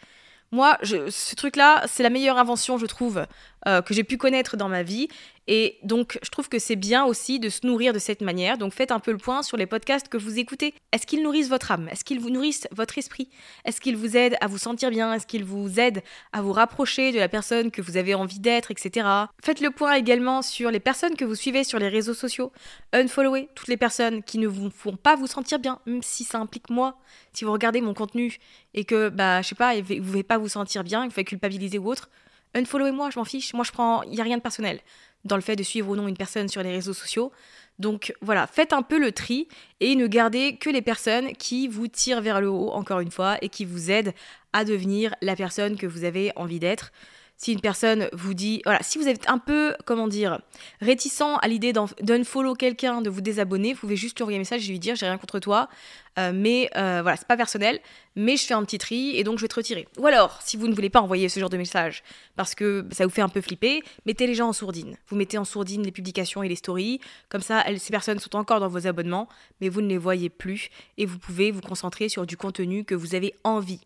Moi, 0.53 0.77
ce 0.83 1.35
truc-là, 1.37 1.85
c'est 1.87 2.03
la 2.03 2.11
meilleure 2.11 2.39
invention, 2.39 2.77
je 2.77 2.87
trouve, 2.87 3.25
euh, 3.69 3.83
que 3.83 3.95
j'ai 3.95 4.03
pu 4.05 4.17
connaître 4.17 4.57
dans 4.57 4.69
ma 4.69 4.83
vie. 4.83 5.09
Et 5.53 5.79
donc, 5.83 6.17
je 6.23 6.31
trouve 6.31 6.49
que 6.49 6.61
c'est 6.61 6.77
bien 6.77 7.05
aussi 7.05 7.41
de 7.41 7.49
se 7.49 7.67
nourrir 7.67 7.93
de 7.93 7.99
cette 7.99 8.21
manière. 8.21 8.57
Donc, 8.57 8.73
faites 8.73 8.93
un 8.93 9.01
peu 9.01 9.11
le 9.11 9.19
point 9.19 9.43
sur 9.43 9.57
les 9.57 9.67
podcasts 9.67 10.07
que 10.07 10.17
vous 10.17 10.39
écoutez. 10.39 10.75
Est-ce 10.93 11.09
qu'ils 11.09 11.25
nourrissent 11.25 11.49
votre 11.49 11.73
âme? 11.73 11.89
Est-ce 11.89 12.05
qu'ils 12.05 12.21
vous 12.21 12.31
nourrissent 12.31 12.69
votre 12.71 12.99
esprit? 12.99 13.29
Est-ce 13.65 13.81
qu'ils 13.81 13.97
vous 13.97 14.17
aident 14.17 14.37
à 14.41 14.47
vous 14.47 14.59
sentir 14.59 14.91
bien? 14.91 15.13
Est-ce 15.13 15.27
qu'ils 15.27 15.43
vous 15.43 15.81
aident 15.81 16.05
à 16.33 16.41
vous 16.41 16.53
rapprocher 16.53 17.11
de 17.11 17.19
la 17.19 17.29
personne 17.29 17.73
que 17.73 17.83
vous 17.83 17.97
avez 17.97 18.15
envie 18.15 18.39
d'être, 18.39 18.71
etc. 18.71 19.09
Faites 19.43 19.61
le 19.61 19.73
point 19.73 19.95
également 19.95 20.41
sur 20.43 20.71
les 20.71 20.79
personnes 20.79 21.17
que 21.17 21.25
vous 21.25 21.35
suivez 21.35 21.65
sur 21.65 21.81
les 21.81 21.89
réseaux 21.89 22.15
sociaux. 22.15 22.53
Unfollowez 22.93 23.49
toutes 23.57 23.67
les 23.67 23.77
personnes 23.77 24.23
qui 24.23 24.39
ne 24.39 24.47
vous 24.47 24.71
font 24.71 24.95
pas 24.95 25.17
vous 25.17 25.27
sentir 25.27 25.59
bien, 25.59 25.81
même 25.85 26.05
si 26.05 26.23
ça 26.23 26.39
implique 26.39 26.71
moi. 26.71 26.97
Si 27.33 27.45
vous 27.45 27.51
regardez 27.51 27.81
mon 27.81 27.93
contenu 27.93 28.39
et 28.75 28.85
que, 28.85 29.09
bah, 29.09 29.43
je 29.43 29.49
sais 29.49 29.57
pas, 29.57 29.75
vous 29.81 29.95
ne 29.95 30.01
pouvez 30.01 30.23
pas 30.23 30.39
vous 30.39 30.49
sentir 30.49 30.85
bien, 30.85 31.07
vous 31.07 31.11
faites 31.11 31.27
culpabiliser 31.27 31.79
ou 31.79 31.91
autre, 31.91 32.09
unfollowez-moi, 32.55 33.11
je 33.11 33.19
m'en 33.19 33.25
fiche. 33.25 33.53
Moi, 33.53 33.65
je 33.65 33.73
prends, 33.73 34.05
il 34.05 34.11
n'y 34.11 34.21
a 34.21 34.25
rien 34.25 34.37
de 34.37 34.43
personnel 34.43 34.79
dans 35.25 35.37
le 35.37 35.43
fait 35.43 35.57
de 35.57 35.63
suivre 35.63 35.91
ou 35.91 35.97
non 35.97 36.09
une 36.09 36.17
personne 36.17 36.49
sur 36.49 36.63
les 36.63 36.73
réseaux 36.73 36.95
sociaux. 36.95 37.33
Donc 37.79 38.15
voilà, 38.21 38.47
faites 38.47 38.73
un 38.73 38.83
peu 38.83 38.99
le 38.99 39.13
tri 39.13 39.49
et 39.81 39.97
ne 39.97 40.07
gardez 40.07 40.57
que 40.57 40.69
les 40.69 40.83
personnes 40.83 41.33
qui 41.33 41.67
vous 41.67 41.89
tirent 41.89 42.21
vers 42.21 42.41
le 42.41 42.49
haut, 42.51 42.71
encore 42.71 43.01
une 43.01 43.11
fois, 43.11 43.39
et 43.41 43.49
qui 43.49 43.65
vous 43.65 43.91
aident 43.91 44.13
à 44.53 44.65
devenir 44.65 45.15
la 45.23 45.35
personne 45.35 45.77
que 45.77 45.87
vous 45.87 46.05
avez 46.05 46.33
envie 46.37 46.61
d'être 46.61 46.93
si 47.41 47.55
une 47.55 47.61
personne 47.61 48.11
vous 48.13 48.35
dit, 48.35 48.61
voilà, 48.67 48.81
si 48.83 48.99
vous 48.99 49.09
êtes 49.09 49.27
un 49.31 49.39
peu, 49.39 49.75
comment 49.87 50.09
dire, 50.09 50.41
réticent 50.83 51.39
à 51.41 51.49
l'idée 51.49 51.73
d'unfollow 51.73 52.55
quelqu'un, 52.55 53.01
de 53.01 53.09
vous 53.09 53.23
désabonner, 53.23 53.73
vous 53.73 53.81
pouvez 53.81 53.97
juste 53.97 54.19
lui 54.19 54.25
envoyer 54.25 54.37
un 54.37 54.41
message 54.41 54.69
et 54.69 54.71
lui 54.71 54.79
dire, 54.79 54.95
j'ai 54.95 55.07
rien 55.07 55.17
contre 55.17 55.39
toi, 55.39 55.71
euh, 56.19 56.33
mais 56.35 56.69
euh, 56.77 57.01
voilà, 57.01 57.17
c'est 57.17 57.27
pas 57.27 57.39
personnel, 57.39 57.81
mais 58.15 58.37
je 58.37 58.45
fais 58.45 58.53
un 58.53 58.63
petit 58.63 58.77
tri 58.77 59.17
et 59.17 59.25
donc 59.25 59.39
je 59.39 59.45
vais 59.45 59.49
te 59.49 59.55
retirer. 59.55 59.89
Ou 59.97 60.07
alors, 60.07 60.39
si 60.43 60.59
vous 60.59 60.69
ne 60.69 60.75
voulez 60.75 60.91
pas 60.91 61.01
envoyer 61.01 61.31
ce 61.31 61.41
genre 61.41 61.49
de 61.49 61.57
message 61.57 62.03
parce 62.37 62.55
que 62.55 62.87
ça 62.91 63.07
vous 63.07 63.11
fait 63.11 63.23
un 63.23 63.31
peu 63.31 63.41
flipper, 63.41 63.83
mettez 64.05 64.27
les 64.27 64.35
gens 64.35 64.49
en 64.49 64.53
sourdine. 64.53 64.99
Vous 65.09 65.17
mettez 65.17 65.39
en 65.39 65.47
sourdine 65.47 65.83
les 65.83 65.93
publications 65.93 66.43
et 66.43 66.49
les 66.49 66.57
stories, 66.57 67.01
comme 67.31 67.41
ça, 67.41 67.65
ces 67.79 67.91
personnes 67.91 68.19
sont 68.19 68.37
encore 68.37 68.61
dans 68.61 68.69
vos 68.69 68.87
abonnements, 68.87 69.31
mais 69.63 69.71
vous 69.71 69.81
ne 69.81 69.89
les 69.89 69.99
voyez 69.99 70.29
plus 70.29 70.69
et 70.99 71.07
vous 71.07 71.19
pouvez 71.19 71.53
vous 71.53 71.63
concentrer 71.63 72.11
sur 72.11 72.27
du 72.27 72.37
contenu 72.37 72.85
que 72.85 72.95
vous 72.95 73.15
avez 73.15 73.35
envie 73.45 73.81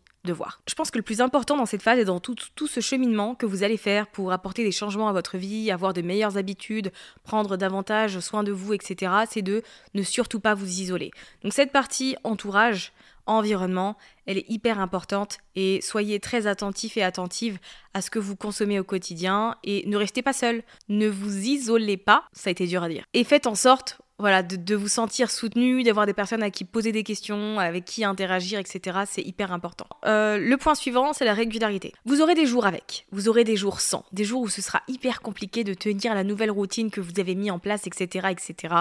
Je 0.67 0.75
pense 0.75 0.91
que 0.91 0.97
le 0.97 1.03
plus 1.03 1.21
important 1.21 1.57
dans 1.57 1.65
cette 1.65 1.81
phase 1.81 1.99
et 1.99 2.05
dans 2.05 2.19
tout, 2.19 2.35
tout, 2.55 2.67
ce 2.67 2.79
cheminement 2.79 3.35
que 3.35 3.45
vous 3.45 3.63
allez 3.63 3.77
faire 3.77 4.07
pour 4.07 4.31
apporter 4.31 4.63
des 4.63 4.71
changements 4.71 5.07
à 5.07 5.13
votre 5.13 5.37
vie, 5.37 5.71
avoir 5.71 5.93
de 5.93 6.01
meilleures 6.01 6.37
habitudes, 6.37 6.91
prendre 7.23 7.57
davantage 7.57 8.19
soin 8.19 8.43
de 8.43 8.51
vous, 8.51 8.73
etc., 8.73 9.11
c'est 9.29 9.41
de 9.41 9.61
ne 9.93 10.03
surtout 10.03 10.39
pas 10.39 10.53
vous 10.53 10.79
isoler. 10.79 11.11
Donc 11.43 11.53
cette 11.53 11.71
partie 11.71 12.15
entourage, 12.23 12.91
environnement, 13.25 13.97
elle 14.25 14.37
est 14.37 14.49
hyper 14.49 14.79
importante 14.79 15.39
et 15.55 15.79
soyez 15.81 16.19
très 16.19 16.47
attentifs 16.47 16.97
et 16.97 17.03
attentives 17.03 17.59
à 17.93 18.01
ce 18.01 18.09
que 18.09 18.19
vous 18.19 18.35
consommez 18.35 18.79
au 18.79 18.83
quotidien 18.83 19.55
et 19.63 19.83
ne 19.87 19.97
restez 19.97 20.21
pas 20.21 20.33
seul. 20.33 20.63
Ne 20.89 21.07
vous 21.07 21.45
isolez 21.47 21.97
pas, 21.97 22.25
ça 22.33 22.49
a 22.49 22.51
été 22.51 22.67
dur 22.67 22.83
à 22.83 22.89
dire. 22.89 23.03
Et 23.13 23.23
faites 23.23 23.47
en 23.47 23.55
sorte 23.55 23.99
voilà, 24.17 24.43
de, 24.43 24.75
vous 24.75 24.87
sentir 24.87 25.29
soutenu, 25.29 25.83
d'avoir 25.83 26.05
des 26.05 26.13
personnes 26.13 26.41
à 26.41 26.49
qui 26.49 26.63
poser 26.63 26.91
des 26.93 27.03
questions, 27.03 27.59
avec 27.59 27.83
qui 27.83 28.05
interagir, 28.05 28.59
etc. 28.59 28.99
C'est 29.05 29.21
hyper 29.21 29.51
important. 29.51 29.87
Euh, 30.05 30.37
le 30.37 30.55
point 30.57 30.75
suivant, 30.75 31.11
c'est 31.11 31.25
la 31.25 31.33
régularité. 31.33 31.93
Vous 32.05 32.21
aurez 32.21 32.33
des 32.33 32.45
jours 32.45 32.65
avec, 32.65 33.07
vous 33.11 33.27
aurez 33.27 33.43
des 33.43 33.57
jours 33.57 33.81
sans, 33.81 34.05
des 34.13 34.23
jours 34.23 34.41
où 34.41 34.47
ce 34.47 34.61
sera 34.61 34.81
hyper 34.87 35.21
compliqué 35.21 35.65
de 35.65 35.73
tenir 35.73 36.15
la 36.15 36.23
nouvelle 36.23 36.51
routine 36.51 36.91
que 36.91 37.01
vous 37.01 37.19
avez 37.19 37.35
mis 37.35 37.51
en 37.51 37.59
place, 37.59 37.87
etc., 37.87 38.29
etc. 38.31 38.75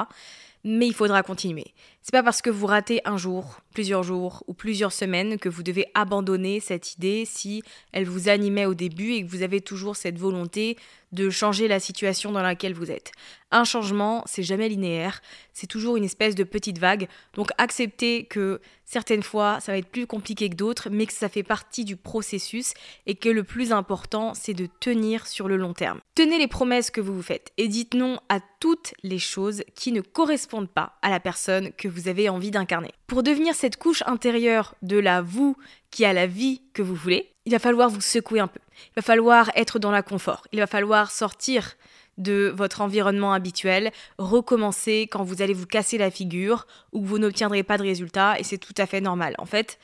Mais 0.62 0.86
il 0.86 0.94
faudra 0.94 1.22
continuer. 1.22 1.74
C'est 2.00 2.12
pas 2.12 2.22
parce 2.22 2.40
que 2.40 2.48
vous 2.48 2.66
ratez 2.66 3.02
un 3.04 3.18
jour, 3.18 3.60
plusieurs 3.74 4.02
jours 4.02 4.44
ou 4.46 4.54
plusieurs 4.54 4.92
semaines 4.92 5.38
que 5.38 5.50
vous 5.50 5.62
devez 5.62 5.88
abandonner 5.94 6.60
cette 6.60 6.94
idée 6.94 7.24
si 7.26 7.62
elle 7.92 8.06
vous 8.06 8.28
animait 8.30 8.64
au 8.64 8.74
début 8.74 9.12
et 9.12 9.24
que 9.24 9.30
vous 9.30 9.42
avez 9.42 9.60
toujours 9.60 9.96
cette 9.96 10.18
volonté 10.18 10.76
de 11.14 11.30
changer 11.30 11.68
la 11.68 11.80
situation 11.80 12.32
dans 12.32 12.42
laquelle 12.42 12.74
vous 12.74 12.90
êtes. 12.90 13.12
Un 13.50 13.64
changement, 13.64 14.24
c'est 14.26 14.42
jamais 14.42 14.68
linéaire, 14.68 15.22
c'est 15.52 15.68
toujours 15.68 15.96
une 15.96 16.04
espèce 16.04 16.34
de 16.34 16.42
petite 16.42 16.78
vague. 16.78 17.08
Donc 17.34 17.50
acceptez 17.56 18.24
que 18.24 18.60
certaines 18.84 19.22
fois 19.22 19.60
ça 19.60 19.72
va 19.72 19.78
être 19.78 19.88
plus 19.88 20.06
compliqué 20.06 20.50
que 20.50 20.56
d'autres, 20.56 20.88
mais 20.90 21.06
que 21.06 21.12
ça 21.12 21.28
fait 21.28 21.44
partie 21.44 21.84
du 21.84 21.96
processus 21.96 22.74
et 23.06 23.14
que 23.14 23.28
le 23.28 23.44
plus 23.44 23.72
important, 23.72 24.34
c'est 24.34 24.54
de 24.54 24.68
tenir 24.80 25.26
sur 25.26 25.46
le 25.46 25.56
long 25.56 25.72
terme. 25.72 26.00
Tenez 26.16 26.38
les 26.38 26.48
promesses 26.48 26.90
que 26.90 27.00
vous 27.00 27.14
vous 27.14 27.22
faites 27.22 27.52
et 27.56 27.68
dites 27.68 27.94
non 27.94 28.18
à 28.28 28.40
toutes 28.60 28.94
les 29.04 29.20
choses 29.20 29.62
qui 29.76 29.92
ne 29.92 30.00
correspondent 30.00 30.70
pas 30.70 30.98
à 31.02 31.10
la 31.10 31.20
personne 31.20 31.70
que 31.72 31.86
vous 31.86 32.08
avez 32.08 32.28
envie 32.28 32.50
d'incarner. 32.50 32.90
Pour 33.14 33.22
devenir 33.22 33.54
cette 33.54 33.76
couche 33.76 34.02
intérieure 34.06 34.74
de 34.82 34.98
la 34.98 35.22
vous 35.22 35.56
qui 35.92 36.04
a 36.04 36.12
la 36.12 36.26
vie 36.26 36.62
que 36.72 36.82
vous 36.82 36.96
voulez, 36.96 37.30
il 37.46 37.52
va 37.52 37.60
falloir 37.60 37.88
vous 37.88 38.00
secouer 38.00 38.40
un 38.40 38.48
peu. 38.48 38.58
Il 38.88 38.96
va 38.96 39.02
falloir 39.02 39.52
être 39.54 39.78
dans 39.78 39.92
la 39.92 40.02
confort. 40.02 40.48
Il 40.50 40.58
va 40.58 40.66
falloir 40.66 41.12
sortir 41.12 41.74
de 42.18 42.52
votre 42.56 42.80
environnement 42.80 43.32
habituel, 43.32 43.92
recommencer 44.18 45.06
quand 45.08 45.22
vous 45.22 45.42
allez 45.42 45.54
vous 45.54 45.64
casser 45.64 45.96
la 45.96 46.10
figure 46.10 46.66
ou 46.90 47.02
que 47.02 47.06
vous 47.06 47.20
n'obtiendrez 47.20 47.62
pas 47.62 47.78
de 47.78 47.84
résultats 47.84 48.36
et 48.40 48.42
c'est 48.42 48.58
tout 48.58 48.74
à 48.78 48.86
fait 48.86 49.00
normal. 49.00 49.36
En 49.38 49.46
fait, 49.46 49.78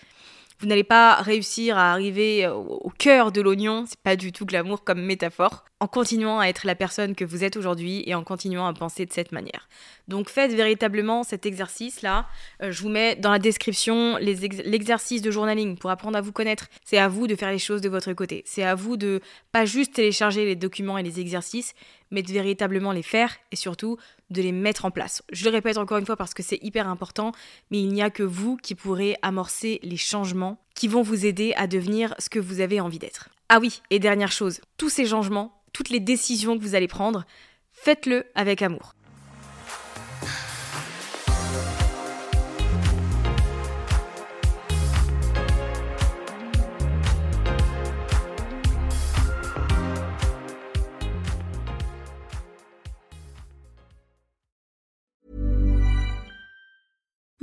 vous 0.61 0.67
n'allez 0.67 0.85
pas 0.85 1.15
réussir 1.17 1.79
à 1.79 1.93
arriver 1.93 2.47
au 2.47 2.91
cœur 2.99 3.33
de 3.33 3.41
l'oignon, 3.41 3.85
c'est 3.87 3.99
pas 4.01 4.17
du 4.17 4.31
tout 4.31 4.45
glamour 4.45 4.85
comme 4.85 5.03
métaphore, 5.03 5.65
en 5.81 5.87
continuant 5.87 6.39
à 6.39 6.47
être 6.47 6.67
la 6.67 6.75
personne 6.75 7.15
que 7.15 7.25
vous 7.25 7.43
êtes 7.43 7.57
aujourd'hui 7.57 8.03
et 8.07 8.15
en 8.15 8.23
continuant 8.23 8.67
à 8.67 8.75
penser 8.75 9.07
de 9.07 9.13
cette 9.13 9.33
manière. 9.33 9.69
Donc 10.09 10.29
faites 10.29 10.53
véritablement 10.53 11.23
cet 11.23 11.47
exercice-là. 11.47 12.27
Euh, 12.63 12.71
je 12.71 12.83
vous 12.83 12.91
mets 12.91 13.17
dans 13.17 13.31
la 13.31 13.39
description 13.39 14.19
l'exercice 14.19 15.23
de 15.23 15.31
journaling 15.31 15.79
pour 15.79 15.91
apprendre 15.91 16.19
à 16.19 16.21
vous 16.21 16.33
connaître. 16.33 16.69
C'est 16.85 16.99
à 16.99 17.09
vous 17.09 17.27
de 17.27 17.35
faire 17.35 17.51
les 17.51 17.59
choses 17.59 17.81
de 17.81 17.89
votre 17.89 18.13
côté. 18.13 18.43
C'est 18.45 18.65
à 18.65 18.75
vous 18.75 18.99
de 18.99 19.21
pas 19.53 19.65
juste 19.65 19.95
télécharger 19.95 20.45
les 20.45 20.57
documents 20.57 20.99
et 20.99 21.03
les 21.03 21.21
exercices, 21.21 21.75
mais 22.11 22.23
de 22.23 22.33
véritablement 22.33 22.93
les 22.93 23.03
faire 23.03 23.37
et 23.53 23.57
surtout 23.57 23.97
de 24.31 24.43
les 24.43 24.53
mettre 24.53 24.85
en 24.85 24.91
place. 24.91 25.23
Je 25.33 25.45
le 25.45 25.51
répète 25.51 25.79
encore 25.79 25.99
une 25.99 26.07
fois 26.07 26.17
parce 26.17 26.35
que 26.35 26.43
c'est 26.43 26.59
hyper 26.63 26.89
important, 26.89 27.33
mais 27.71 27.81
il 27.81 27.89
n'y 27.89 28.03
a 28.03 28.11
que 28.11 28.23
vous 28.23 28.57
qui 28.57 28.75
pourrez 28.75 29.17
amorcer 29.23 29.81
les 29.83 29.97
changements 29.97 30.59
qui 30.75 30.89
vont 30.89 31.03
vous 31.03 31.27
aider 31.27 31.53
à 31.57 31.67
devenir 31.67 32.15
ce 32.19 32.29
que 32.29 32.39
vous 32.39 32.61
avez 32.61 32.81
envie 32.81 32.99
d'être. 32.99 33.29
Ah 33.49 33.59
oui, 33.61 33.83
et 33.91 33.99
dernière 33.99 34.33
chose, 34.33 34.61
tous 34.77 34.91
ces 34.91 35.07
changements, 35.07 35.63
toutes 35.73 35.91
les 35.91 36.01
décisions 36.01 36.57
que 36.57 36.63
vous 36.63 36.75
allez 36.75 36.89
prendre, 36.89 37.25
faites-le 37.73 38.25
avec 38.35 38.63
amour. 38.63 38.95